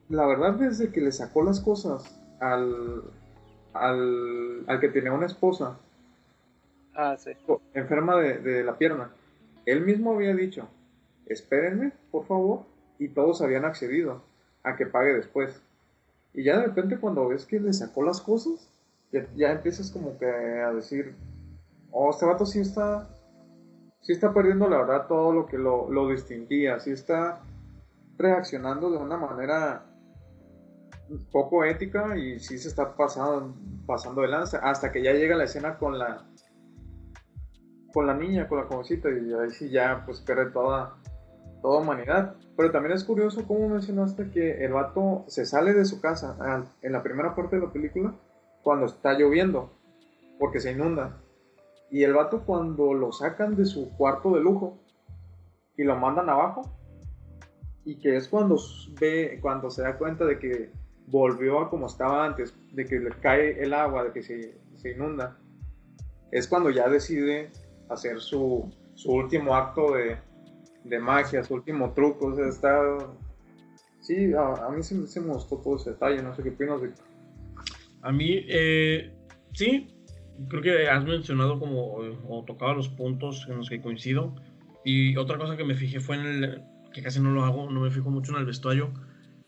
[0.09, 3.03] la verdad, desde que le sacó las cosas al,
[3.73, 5.77] al, al que tenía una esposa,
[6.99, 7.29] Ah, sí.
[7.75, 9.11] Enferma de, de la pierna.
[9.67, 10.67] Él mismo había dicho,
[11.27, 12.61] espérenme, por favor,
[12.97, 14.23] y todos habían accedido
[14.67, 15.61] a que pague después.
[16.33, 18.69] Y ya de repente cuando ves que le sacó las cosas,
[19.35, 21.15] ya, empiezas como que a decir,
[21.91, 23.07] oh, este vato sí está,
[24.01, 27.41] sí está perdiendo la verdad todo lo que lo, lo distinguía, sí está
[28.17, 29.85] reaccionando de una manera
[31.31, 33.55] poco ética y sí se está pasando,
[33.85, 36.25] pasando de lanza, hasta que ya llega la escena con la
[37.93, 40.97] con la niña, con la jovencita, y ahí sí ya pues pierde toda,
[41.61, 42.35] toda humanidad.
[42.55, 46.91] Pero también es curioso cómo mencionaste que el vato se sale de su casa en
[46.91, 48.15] la primera parte de la película
[48.63, 49.71] cuando está lloviendo,
[50.39, 51.21] porque se inunda.
[51.89, 54.77] Y el vato cuando lo sacan de su cuarto de lujo
[55.77, 56.63] y lo mandan abajo,
[57.85, 58.57] y que es cuando
[58.99, 60.71] ve, cuando se da cuenta de que
[61.05, 64.91] volvió a como estaba antes, de que le cae el agua, de que se, se
[64.91, 65.37] inunda,
[66.31, 67.51] es cuando ya decide
[67.89, 70.17] hacer su, su último acto de,
[70.89, 72.97] de magia, su último truco, o sea, está...
[73.99, 76.91] Sí, a, mí sí, me gustó todo ese detalle, no sé qué opinas de...
[78.01, 79.13] A mí, eh,
[79.53, 79.87] sí,
[80.47, 81.97] creo que has mencionado como,
[82.29, 84.33] o tocado los puntos en los que coincido,
[84.85, 86.63] y otra cosa que me fijé fue en el,
[86.93, 88.93] que casi no lo hago, no me fijo mucho en el vestuario,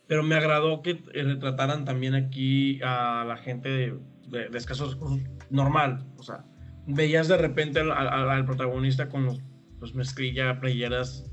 [0.07, 4.97] pero me agradó que retrataran también aquí a la gente de, de, escasos
[5.49, 6.43] normal, o sea,
[6.85, 9.39] veías de repente al, al protagonista con los
[9.79, 11.31] pues mezclilla, playeras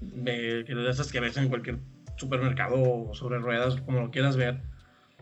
[0.00, 1.78] de, de esas que ves en cualquier
[2.16, 4.62] supermercado sobre ruedas, como lo quieras ver.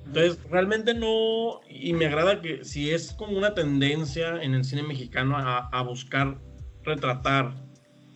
[0.04, 4.82] Entonces, realmente no, y me agrada que si es como una tendencia en el cine
[4.82, 6.38] mexicano a, a buscar
[6.84, 7.54] retratar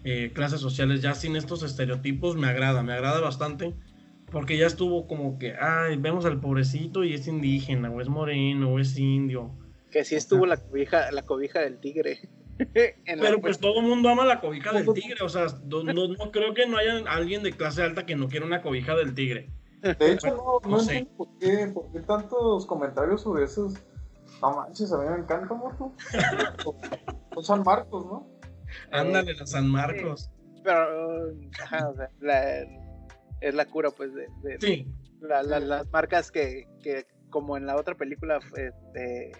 [0.04, 3.74] eh, clases sociales ya sin estos estereotipos, me agrada, me agrada bastante,
[4.30, 8.72] porque ya estuvo como que, ay, vemos al pobrecito y es indígena, o es moreno,
[8.72, 9.58] o es indio.
[9.90, 12.30] Que sí estuvo la cobija, la cobija del tigre.
[13.04, 16.54] Pero pues todo el mundo ama la cobija del tigre, o sea, no, no, creo
[16.54, 19.50] que no haya alguien de clase alta que no quiera una cobija del tigre.
[19.80, 21.08] De hecho, no, sé.
[21.16, 23.74] por qué, por qué tantos comentarios sobre esos.
[24.42, 25.94] No manches, a mí me encanta, mucho.
[27.34, 28.28] Son San Marcos, ¿no?
[28.92, 30.30] Ándale, la San Marcos.
[30.62, 31.30] Pero,
[33.40, 34.28] es la cura, pues, de,
[34.60, 34.86] sí.
[35.20, 39.32] las marcas que, que, como en la otra película, este,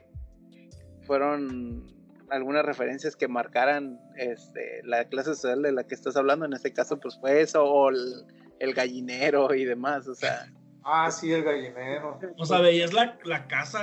[1.02, 1.99] fueron
[2.30, 6.72] algunas referencias que marcaran este, la clase social de la que estás hablando, en este
[6.72, 10.46] caso pues fue eso, o el, gallinero y demás, o sea.
[10.84, 12.18] Ah, sí, el gallinero.
[12.38, 13.82] O sea, veías la, la casa,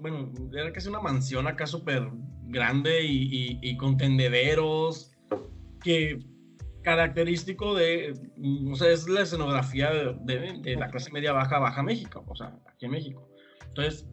[0.00, 2.08] bueno, era casi una mansión acá súper
[2.44, 5.12] grande y, y, con tendederos,
[5.82, 6.18] que
[6.82, 8.14] característico de,
[8.70, 12.58] o sea, es la escenografía de, de la clase media baja, baja México, o sea,
[12.66, 13.28] aquí en México.
[13.68, 14.06] Entonces,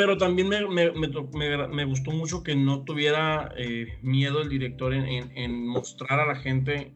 [0.00, 4.94] pero también me, me, me, me, gustó mucho que no tuviera eh, miedo el director
[4.94, 6.94] en, en, mostrar a la gente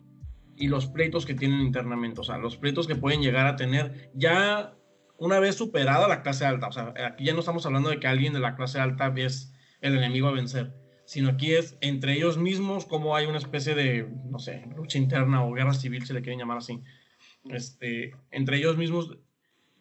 [0.57, 4.11] y los pleitos que tienen internamente, o sea, los pleitos que pueden llegar a tener
[4.15, 4.75] ya
[5.19, 6.69] una vez superada la clase alta.
[6.69, 9.53] O sea, aquí ya no estamos hablando de que alguien de la clase alta es
[9.83, 10.73] el enemigo a vencer,
[11.05, 15.45] sino aquí es entre ellos mismos como hay una especie de, no sé, lucha interna
[15.45, 16.81] o guerra civil, si le quieren llamar así.
[17.51, 19.19] Este, entre ellos mismos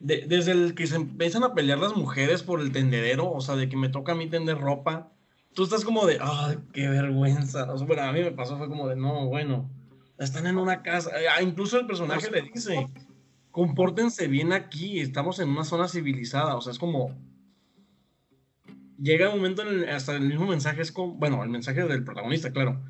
[0.03, 3.69] desde el que se empiezan a pelear las mujeres por el tendedero, o sea, de
[3.69, 5.11] que me toca a mí tender ropa,
[5.53, 7.71] tú estás como de, ay, qué vergüenza.
[7.71, 9.69] O sea, bueno, a mí me pasó, fue como de, no, bueno,
[10.17, 11.09] están en una casa.
[11.35, 12.87] Ah, incluso el personaje le dice,
[13.51, 16.55] compórtense bien aquí, estamos en una zona civilizada.
[16.55, 17.15] O sea, es como.
[19.01, 22.03] Llega un momento en el, hasta el mismo mensaje es como, bueno, el mensaje del
[22.03, 22.81] protagonista, claro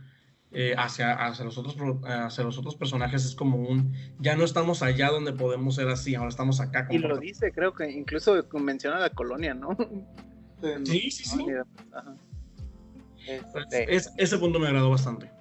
[0.53, 4.84] eh, hacia, hacia, los otros, hacia los otros personajes es como un, ya no estamos
[4.84, 6.88] allá donde podemos ser así, ahora estamos acá.
[6.91, 9.75] y lo dice, creo que incluso menciona la colonia, ¿no?
[10.85, 11.45] Sí, sí, sí.
[13.27, 15.31] Este, ese punto me agradó bastante.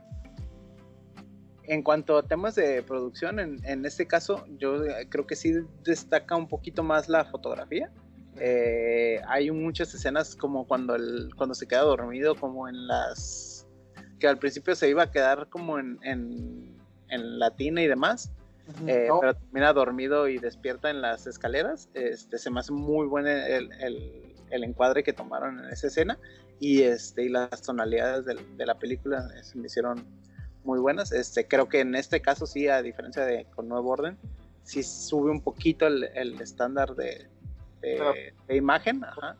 [1.64, 6.36] En cuanto a temas de producción, en, en, este caso, yo creo que sí destaca
[6.36, 7.90] un poquito más la fotografía.
[8.38, 13.51] Eh, hay muchas escenas como cuando, el, cuando se queda dormido, como en las
[14.22, 16.76] que al principio se iba a quedar como en, en,
[17.08, 18.30] en latina y demás,
[18.86, 21.88] eh, pero termina dormido y despierta en las escaleras.
[21.94, 26.20] Este, se me hace muy bueno el, el, el encuadre que tomaron en esa escena
[26.60, 30.04] y, este, y las tonalidades de, de la película se me hicieron
[30.62, 31.10] muy buenas.
[31.10, 34.16] Este, creo que en este caso sí, a diferencia de con Nuevo Orden,
[34.62, 37.26] sí sube un poquito el, el estándar de,
[37.80, 39.02] de, de imagen.
[39.02, 39.34] Ajá.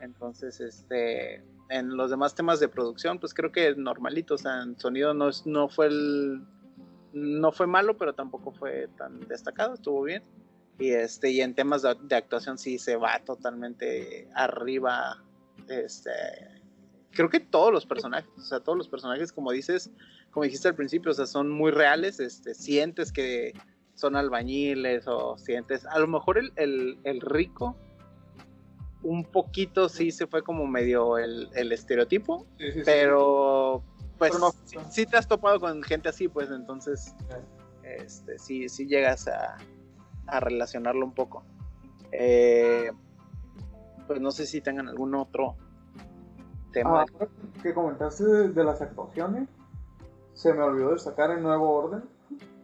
[0.00, 4.78] Entonces, este, en los demás temas de producción, pues creo que normalito, o sea, en
[4.78, 6.42] sonido no, es, no fue el
[7.14, 10.22] no fue malo, pero tampoco fue tan destacado, estuvo bien.
[10.78, 15.22] Y este, y en temas de, actuación sí se va totalmente arriba,
[15.68, 16.10] este,
[17.12, 19.92] creo que todos los personajes, o sea, todos los personajes, como dices,
[20.32, 23.52] como dijiste al principio, o sea, son muy reales, este, sientes que
[23.94, 27.76] son albañiles o sientes, a lo mejor el, el, rico,
[29.04, 32.46] un poquito sí se fue como medio el, estereotipo,
[32.84, 33.82] pero
[34.18, 34.32] pues
[34.90, 37.14] sí, te has topado con gente así, pues entonces
[37.82, 39.58] este, sí, sí llegas a,
[40.26, 41.44] a relacionarlo un poco.
[42.12, 42.90] Eh,
[44.06, 45.56] pues no sé si tengan algún otro
[46.72, 47.02] tema.
[47.02, 47.26] Ah,
[47.62, 49.48] que comentaste de, las actuaciones,
[50.34, 52.04] se me olvidó destacar en nuevo orden.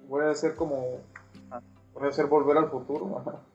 [0.09, 0.99] Voy a hacer como.
[1.51, 1.61] Ah.
[1.95, 3.23] Voy a hacer volver al futuro.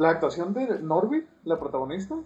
[0.00, 2.16] La actuación de Norby, la protagonista.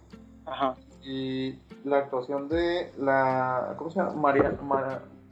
[0.45, 0.75] Ajá.
[1.03, 3.75] Y la actuación de la.
[3.77, 4.13] ¿Cómo se llama?
[4.13, 4.57] María,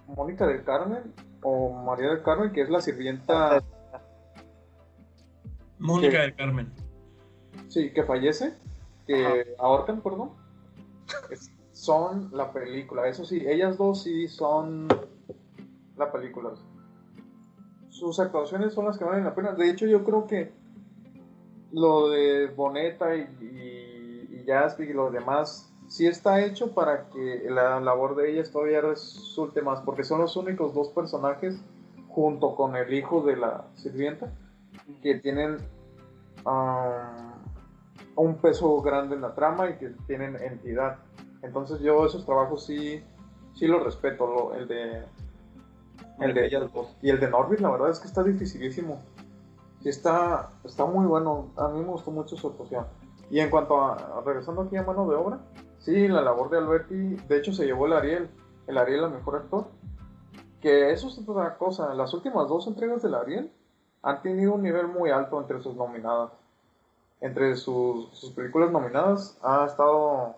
[0.07, 1.13] Mónica del Carmen.
[1.41, 3.63] O María del Carmen, que es la sirvienta.
[5.79, 6.71] Mónica del Carmen.
[7.69, 8.53] Sí, que fallece.
[9.07, 10.31] Que ahorcan, perdón
[11.83, 13.07] son la película.
[13.07, 14.87] Eso sí, ellas dos sí son
[15.97, 16.51] la película.
[17.89, 19.51] Sus actuaciones son las que valen la pena.
[19.51, 20.51] De hecho, yo creo que
[21.73, 27.79] lo de Boneta y, y, y y los demás sí está hecho para que la
[27.79, 31.61] labor de ellas todavía resulte más, porque son los únicos dos personajes,
[32.09, 34.31] junto con el hijo de la sirvienta,
[35.01, 35.57] que tienen
[36.45, 37.33] um,
[38.15, 40.99] un peso grande en la trama y que tienen entidad.
[41.41, 43.03] Entonces yo esos trabajos sí,
[43.53, 45.03] sí los respeto, el de
[46.19, 46.95] el de ellas dos.
[47.01, 49.01] Y el de Norbit, la verdad es que está dificilísimo.
[49.83, 51.51] Sí está, está muy bueno.
[51.57, 52.87] A mí me gustó mucho su actuación.
[53.29, 55.39] Y en cuanto a, regresando aquí a mano de obra,
[55.79, 58.29] sí, la labor de Alberti, de hecho se llevó el Ariel,
[58.67, 59.67] el Ariel a mejor actor.
[60.61, 61.93] Que eso es otra cosa.
[61.93, 63.51] Las últimas dos entregas del Ariel
[64.01, 66.31] han tenido un nivel muy alto entre sus nominadas.
[67.19, 70.35] Entre sus, sus películas nominadas ha estado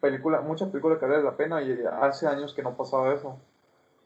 [0.00, 3.38] película, muchas películas que valen la pena y hace años que no pasaba eso.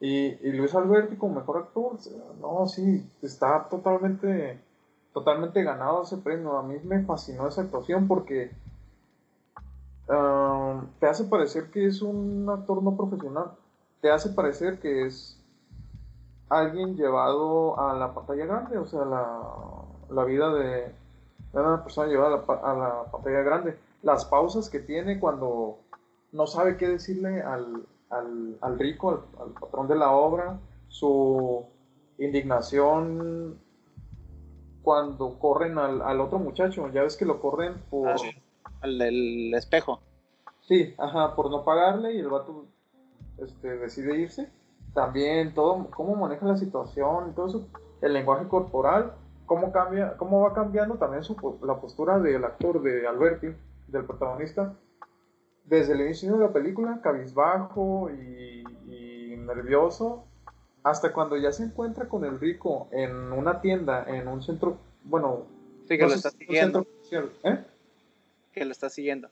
[0.01, 1.93] Y, Luis Alberti como mejor actor,
[2.41, 4.59] no, sí, está totalmente,
[5.13, 6.57] totalmente ganado ese premio.
[6.59, 8.51] A mí me fascinó esa actuación porque
[10.09, 13.53] um, te hace parecer que es un actor no profesional.
[14.01, 15.39] Te hace parecer que es
[16.49, 19.43] alguien llevado a la pantalla grande, o sea, la,
[20.09, 20.95] la vida de,
[21.53, 23.79] una persona llevada a la, a la pantalla grande.
[24.03, 25.79] Las pausas que tiene cuando
[26.33, 30.59] no sabe qué decirle al, al, rico, al, patrón de la obra,
[30.89, 31.65] su
[32.19, 33.59] indignación
[34.83, 38.09] cuando corren al, otro muchacho, ya ves que lo corren por...
[38.09, 38.17] Ah,
[38.83, 40.01] al del espejo.
[40.63, 42.67] Sí, ajá, por no pagarle y el vato
[43.39, 44.51] este, decide irse.
[44.95, 47.69] También todo, cómo maneja la situación, todo eso,
[48.01, 49.13] el lenguaje corporal,
[49.47, 53.49] cómo cambia, cómo va cambiando también su, la postura del actor de Alberti,
[53.89, 54.75] del protagonista,
[55.71, 58.65] desde el inicio de la película, cabizbajo y,
[59.37, 60.25] nervioso,
[60.85, 65.47] hasta cuando ya se encuentra con el rico en una tienda, en un centro, bueno,
[65.89, 66.87] sí, que lo está siguiendo.
[67.43, 67.65] ¿eh?
[68.53, 69.29] Que lo está siguiendo.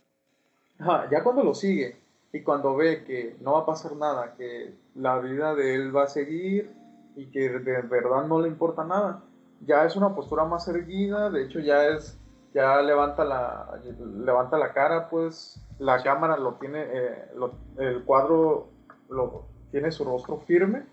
[1.11, 1.97] ya cuando lo sigue
[2.33, 6.05] y cuando ve que no va a pasar nada, que la vida de él va
[6.05, 6.73] a seguir
[7.15, 9.23] y que de verdad no le importa nada,
[9.67, 12.17] ya es una postura más erguida, de hecho ya es,
[12.55, 13.81] ya levanta la,
[14.17, 17.31] levanta la cara, pues la cámara lo tiene, eh,
[17.79, 18.69] el cuadro
[19.09, 20.87] lo, tiene su rostro firme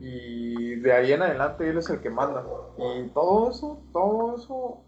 [0.00, 2.44] y de ahí en adelante él es el que manda.
[2.76, 4.82] Y todo eso, todo eso,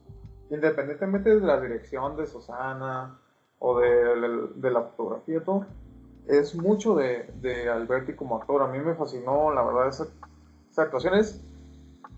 [0.51, 3.19] independientemente de la dirección de Susana
[3.59, 5.67] o de, la fotografía, todo,
[6.27, 8.63] es mucho de, de, Alberti como actor.
[8.63, 10.07] A mí me fascinó, la verdad, esa,
[10.83, 11.43] actuación es,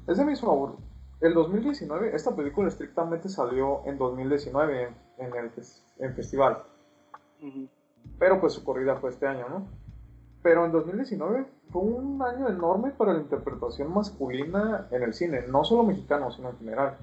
[0.06, 0.91] es de mis favoritos.
[1.22, 4.88] El 2019, esta película estrictamente salió en 2019
[5.18, 5.50] en, el
[5.98, 6.64] en festival.
[8.18, 9.66] Pero pues su corrida fue este año, ¿no?
[10.42, 15.62] Pero en 2019 fue un año enorme para la interpretación masculina en el cine, no
[15.62, 16.98] solo mexicano, sino en general.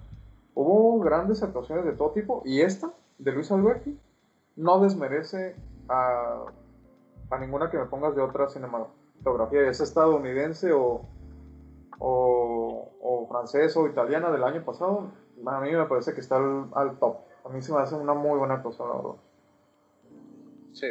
[0.53, 3.97] Hubo grandes actuaciones de todo tipo y esta, de Luis Alberti,
[4.57, 5.55] no desmerece
[5.87, 6.43] a,
[7.39, 11.03] ninguna que me pongas de otra cinematografía, ya sea estadounidense o,
[11.99, 15.11] o, o francés o italiana del año pasado.
[15.45, 17.17] A mí me parece que está al, al top.
[17.45, 19.15] A mí se me hace una muy buena actuación, la verdad.
[20.73, 20.88] Sí.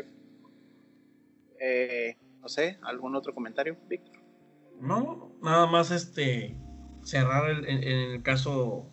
[1.61, 4.17] Eh, no sé, ¿algún otro comentario, Víctor?
[4.81, 6.57] No, nada más este
[7.03, 8.87] cerrar el, en, el caso.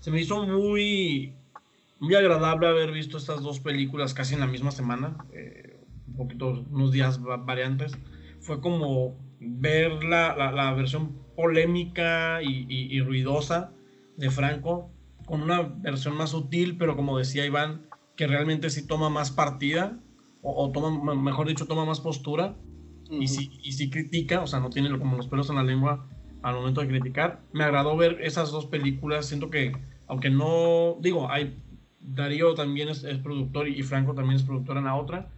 [0.00, 1.34] Se me hizo muy,
[2.00, 6.64] muy agradable haber visto estas dos películas casi en la misma semana, eh, un poquito,
[6.70, 7.92] unos días variantes.
[8.40, 13.72] Fue como ver la, la, versión polémica y, y, ruidosa
[14.16, 14.90] de Franco
[15.26, 17.86] con una versión más sutil, pero como decía Iván,
[18.16, 19.98] que realmente sí toma más partida
[20.42, 22.56] o, toma, mejor dicho, toma más postura
[23.08, 26.08] y, sí, y sí critica, o sea, no tiene como los pelos en la lengua
[26.42, 27.40] al momento de criticar.
[27.52, 29.72] Me agradó ver esas dos películas, siento que,
[30.08, 31.56] aunque no, digo, hay,
[32.00, 35.30] Darío también es, productor y Franco también es productor en la otra,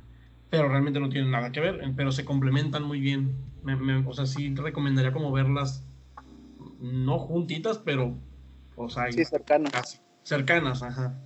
[0.50, 3.36] pero realmente no tienen nada que ver, pero se complementan muy bien.
[4.06, 5.84] o sea, sí recomendaría como verlas,
[6.80, 8.16] no juntitas, pero,
[8.76, 9.72] o sea, sí, cercanas.
[9.72, 11.18] Casi, cercanas, ajá.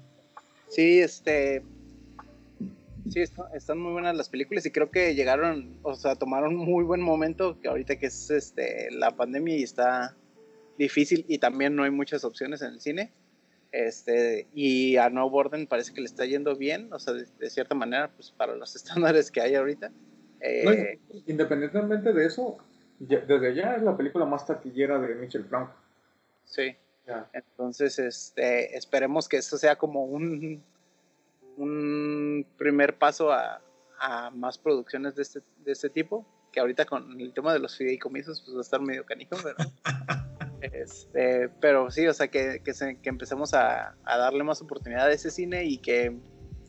[0.68, 1.62] Sí, este,
[3.10, 3.22] Sí,
[3.54, 7.58] están muy buenas las películas y creo que llegaron, o sea, tomaron muy buen momento
[7.60, 10.14] que ahorita que es este la pandemia y está
[10.76, 13.12] difícil y también no hay muchas opciones en el cine.
[13.72, 17.74] Este, y a No Borden parece que le está yendo bien, o sea, de, cierta
[17.74, 19.90] manera, pues para los estándares que hay ahorita.
[20.40, 22.58] Eh, independientemente de eso,
[22.98, 25.74] desde ya es la película más taquillera de Michel Franco.
[26.44, 26.76] Sí.
[27.32, 30.62] Entonces, este, esperemos que esto sea como un
[31.58, 33.60] un primer paso a,
[34.32, 38.40] más producciones de este, de este tipo, que ahorita con el tema de los fideicomisos
[38.42, 39.56] pues va a estar medio canijo, pero,
[40.60, 45.64] este, pero sí, o sea, que, que, empecemos a, darle más oportunidad a ese cine
[45.64, 46.16] y que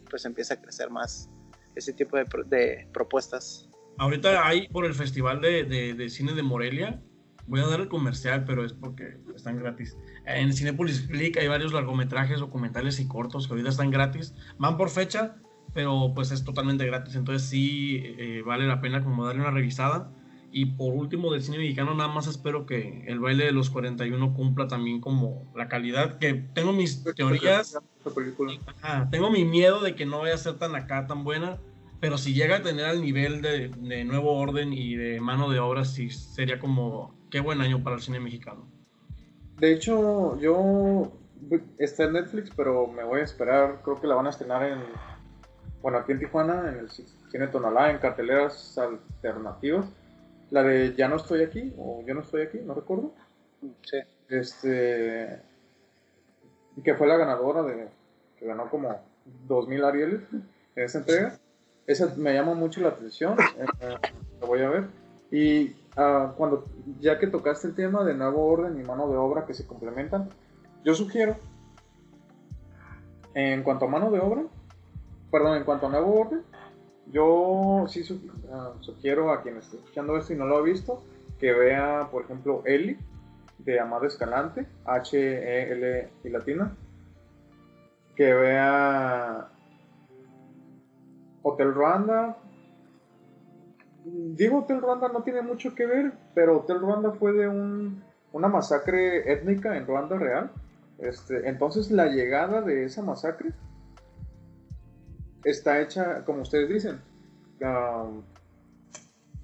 [0.09, 1.29] pues empiece a crecer más
[1.75, 3.69] ese tipo de, de propuestas.
[3.97, 7.01] Ahorita hay por el Festival de, de, Cine de Morelia,
[7.47, 9.97] voy a dar el comercial, pero es porque están gratis.
[10.25, 14.33] En Cinepolis Click hay varios largometrajes, documentales y cortos que ahorita están gratis.
[14.57, 15.35] Van por fecha,
[15.73, 17.15] pero pues es totalmente gratis.
[17.15, 20.11] Entonces sí eh, vale la pena como darle una revisada.
[20.51, 24.33] Y por último, del cine mexicano, nada más espero que el baile de los 41
[24.33, 26.17] cumpla también como la calidad.
[26.17, 27.77] Que tengo mis teorías.
[29.11, 31.57] tengo mi miedo de que no vaya a ser tan acá, tan buena.
[31.99, 35.59] Pero si llega a tener al nivel de, de nuevo orden y de mano de
[35.59, 38.67] obra, sí sería como qué buen año para el cine mexicano.
[39.57, 41.11] De hecho, yo
[41.77, 43.81] está en Netflix, pero me voy a esperar.
[43.83, 44.79] Creo que la van a estrenar en.
[45.81, 49.85] Bueno, aquí en Tijuana, en el cine Tonalá, en carteleras alternativas.
[50.51, 53.13] La de Ya no estoy aquí, o Yo no estoy aquí, no recuerdo.
[53.83, 53.97] Sí.
[54.29, 55.41] Este.
[56.83, 57.87] Que fue la ganadora de.
[58.37, 58.99] Que ganó como
[59.47, 60.43] 2000 Arieles en
[60.75, 61.39] esa entrega.
[61.85, 63.35] Esa me llama mucho la atención.
[63.81, 63.97] Eh,
[64.39, 64.85] la voy a ver.
[65.31, 66.63] Y Ah, cuando
[67.01, 70.29] ya que tocaste el tema de nuevo orden y mano de obra que se complementan,
[70.85, 71.35] yo sugiero,
[73.33, 74.43] en cuanto a mano de obra,
[75.29, 76.43] perdón, en cuanto a nuevo orden,
[77.11, 78.03] yo sí
[78.51, 81.03] ah, sugiero a quien esté escuchando esto y no lo ha visto,
[81.39, 82.97] que vea, por ejemplo, Eli,
[83.59, 86.75] de Amado Escalante, H-E-L y latina,
[88.15, 89.49] que vea
[91.41, 92.37] Hotel Rwanda,
[94.03, 98.03] digo Hotel Rwanda no tiene mucho que ver, pero Hotel Rwanda fue de un,
[98.33, 100.51] una masacre étnica en Ruanda real.
[100.97, 103.53] Este, entonces la llegada de esa masacre
[105.43, 107.01] está hecha, como ustedes dicen,
[107.61, 108.23] um,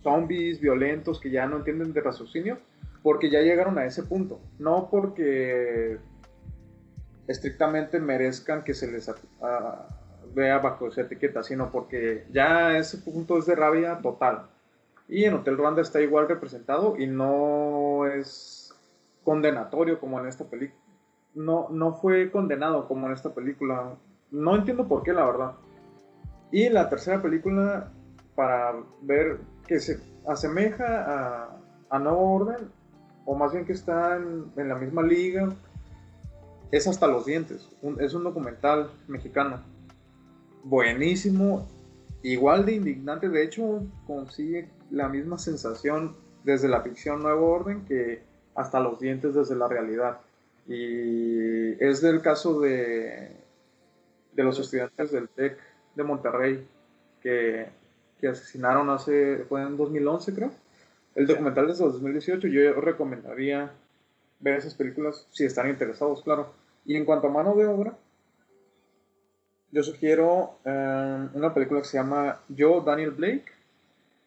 [0.03, 2.59] zombies violentos que ya no entienden de raciocinio,
[3.01, 4.39] porque ya llegaron a ese punto.
[4.59, 5.97] No porque
[7.27, 9.11] estrictamente merezcan que se les
[10.33, 14.47] vea bajo esa etiqueta, sino porque ya ese punto es de rabia total.
[15.07, 18.73] Y en Hotel Rwanda está igual representado y no es
[19.23, 20.81] condenatorio como en esta película.
[21.35, 23.95] No, no fue condenado como en esta película.
[24.31, 25.51] No entiendo por qué, la verdad.
[26.55, 27.91] Y la tercera película,
[28.33, 31.59] para ver que se asemeja a,
[31.89, 32.69] a Nuevo Orden,
[33.25, 35.49] o más bien que está en, en la misma liga,
[36.71, 37.69] es Hasta los Dientes.
[37.99, 39.61] es un documental mexicano.
[40.63, 41.67] Buenísimo,
[42.23, 43.27] igual de indignante.
[43.27, 46.15] De hecho, consigue la misma sensación
[46.45, 48.23] desde la ficción Nuevo Orden que
[48.55, 50.21] hasta los dientes desde la realidad.
[50.69, 53.43] Y es del caso de,
[54.31, 56.67] de los estudiantes del TEC de Monterrey
[57.21, 57.67] que,
[58.19, 60.51] que asesinaron hace, fue en 2011 creo.
[61.15, 63.71] El documental desde 2018 yo recomendaría
[64.39, 66.53] ver esas películas si están interesados, claro.
[66.85, 67.97] Y en cuanto a mano de obra,
[69.71, 73.45] yo sugiero eh, una película que se llama Yo, Daniel Blake,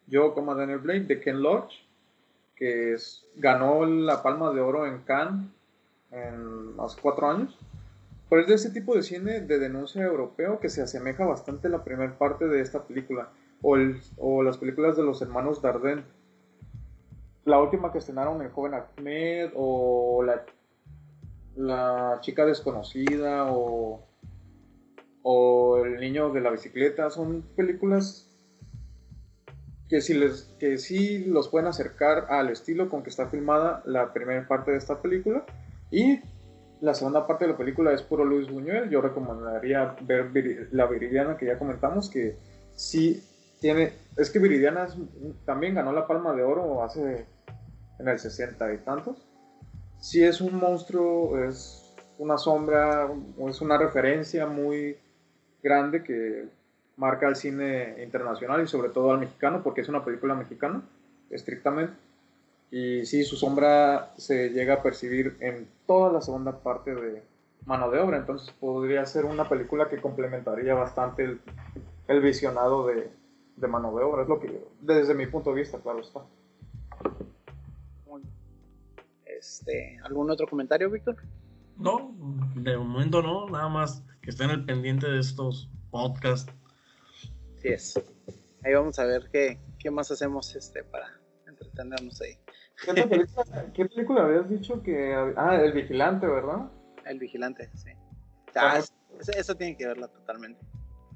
[0.07, 1.73] yo Daniel Blake de Ken Loach,
[2.55, 2.95] que
[3.35, 5.47] ganó la Palma de Oro en Cannes
[6.11, 7.57] en, hace cuatro años.
[8.29, 11.71] Pero es de ese tipo de cine de denuncia europeo que se asemeja bastante a
[11.71, 13.29] la primera parte de esta película,
[13.61, 13.75] o,
[14.17, 16.03] o las películas de los hermanos Dardenne.
[17.45, 20.45] La última que estrenaron, El joven Ahmed, o la,
[21.55, 24.05] la chica desconocida, o,
[25.23, 28.27] o El niño de la bicicleta, son películas
[29.89, 34.13] que sí, les, que sí los pueden acercar al estilo con que está filmada la
[34.13, 35.43] primera parte de esta película.
[35.89, 36.19] Y
[36.81, 38.89] la segunda parte de la película es puro Luis Buñuel.
[38.89, 40.31] Yo recomendaría ver
[40.71, 42.37] La Viridiana que ya comentamos, que
[42.75, 43.23] sí
[43.59, 44.87] tiene, es que Viridiana
[45.45, 47.25] también ganó la Palma de Oro hace
[47.99, 49.27] en el 60 y tantos.
[49.99, 53.09] Sí es un monstruo, es una sombra,
[53.47, 54.97] es una referencia muy
[55.61, 56.47] grande que
[56.95, 60.81] marca al cine internacional y sobre todo al mexicano, porque es una película mexicana,
[61.29, 61.93] estrictamente.
[62.71, 67.23] Y sí, su sombra se llega a percibir en toda la segunda parte de
[67.65, 71.41] Mano de Obra, entonces podría ser una película que complementaría bastante el,
[72.07, 73.11] el visionado de,
[73.55, 76.21] de mano de obra, es lo que, desde mi punto de vista, claro está.
[79.25, 81.15] Este, ¿Algún otro comentario, Víctor?
[81.75, 82.13] No,
[82.53, 86.53] de momento no, nada más que estén al pendiente de estos podcasts.
[87.55, 87.99] Sí es.
[88.63, 92.37] Ahí vamos a ver qué, qué más hacemos este para entretenernos ahí.
[93.73, 95.13] ¿Qué película, habías dicho que...
[95.35, 96.71] Ah, El Vigilante, ¿verdad?
[97.05, 97.91] El Vigilante, sí.
[98.55, 98.79] Ah,
[99.35, 100.61] eso tiene que verla totalmente.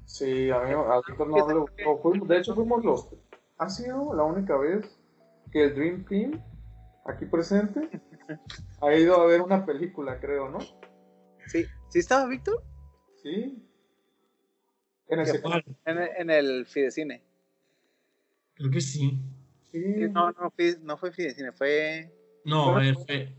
[0.04, 3.08] Sí, a mí, a no de hecho, fuimos los.
[3.58, 4.98] Ha sido la única vez
[5.50, 6.42] que el Dream Team,
[7.06, 7.88] aquí presente,
[8.82, 10.58] ha ido a ver una película, creo, ¿no?
[11.46, 11.64] Sí.
[11.88, 12.62] ¿Sí estaba Víctor?
[13.22, 13.66] Sí.
[15.08, 17.22] En el, en, en el Fidecine.
[18.54, 19.20] Creo que sí.
[19.74, 20.08] Sí.
[20.10, 20.52] No, no,
[20.82, 22.12] no fue Fidecine, fue.
[22.44, 22.94] No, fue.
[22.94, 23.34] fue...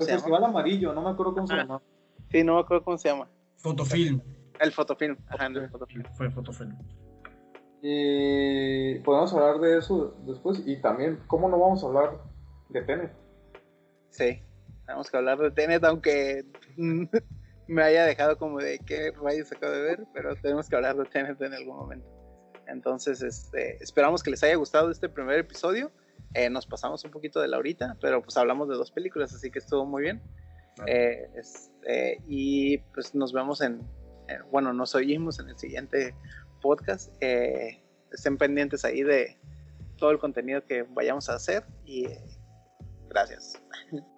[0.00, 1.58] El Festival Amarillo, no me acuerdo cómo se ah.
[1.58, 1.82] llama.
[2.30, 3.28] Sí, no me acuerdo cómo se llama.
[3.56, 4.20] Fotofilm.
[4.60, 6.04] El fotofilm, ajá, el fotofilm.
[6.14, 6.76] Fue fotofilm.
[7.82, 10.62] Y podemos hablar de eso después.
[10.66, 12.18] Y también, ¿cómo no vamos a hablar
[12.70, 13.12] de Tenet?
[14.10, 14.42] Sí,
[14.86, 16.44] tenemos que hablar de Tenet, aunque
[17.68, 21.04] me haya dejado como de qué rayos acabo de ver, pero tenemos que hablar de
[21.04, 22.15] Tenet en algún momento.
[22.66, 25.90] Entonces, este, esperamos que les haya gustado este primer episodio.
[26.34, 29.50] Eh, nos pasamos un poquito de la horita, pero pues hablamos de dos películas, así
[29.50, 30.22] que estuvo muy bien.
[30.86, 33.80] Eh, este, y pues nos vemos en,
[34.28, 36.14] eh, bueno, nos oímos en el siguiente
[36.60, 37.12] podcast.
[37.20, 37.82] Eh,
[38.12, 39.38] estén pendientes ahí de
[39.96, 42.08] todo el contenido que vayamos a hacer y
[43.08, 43.62] gracias.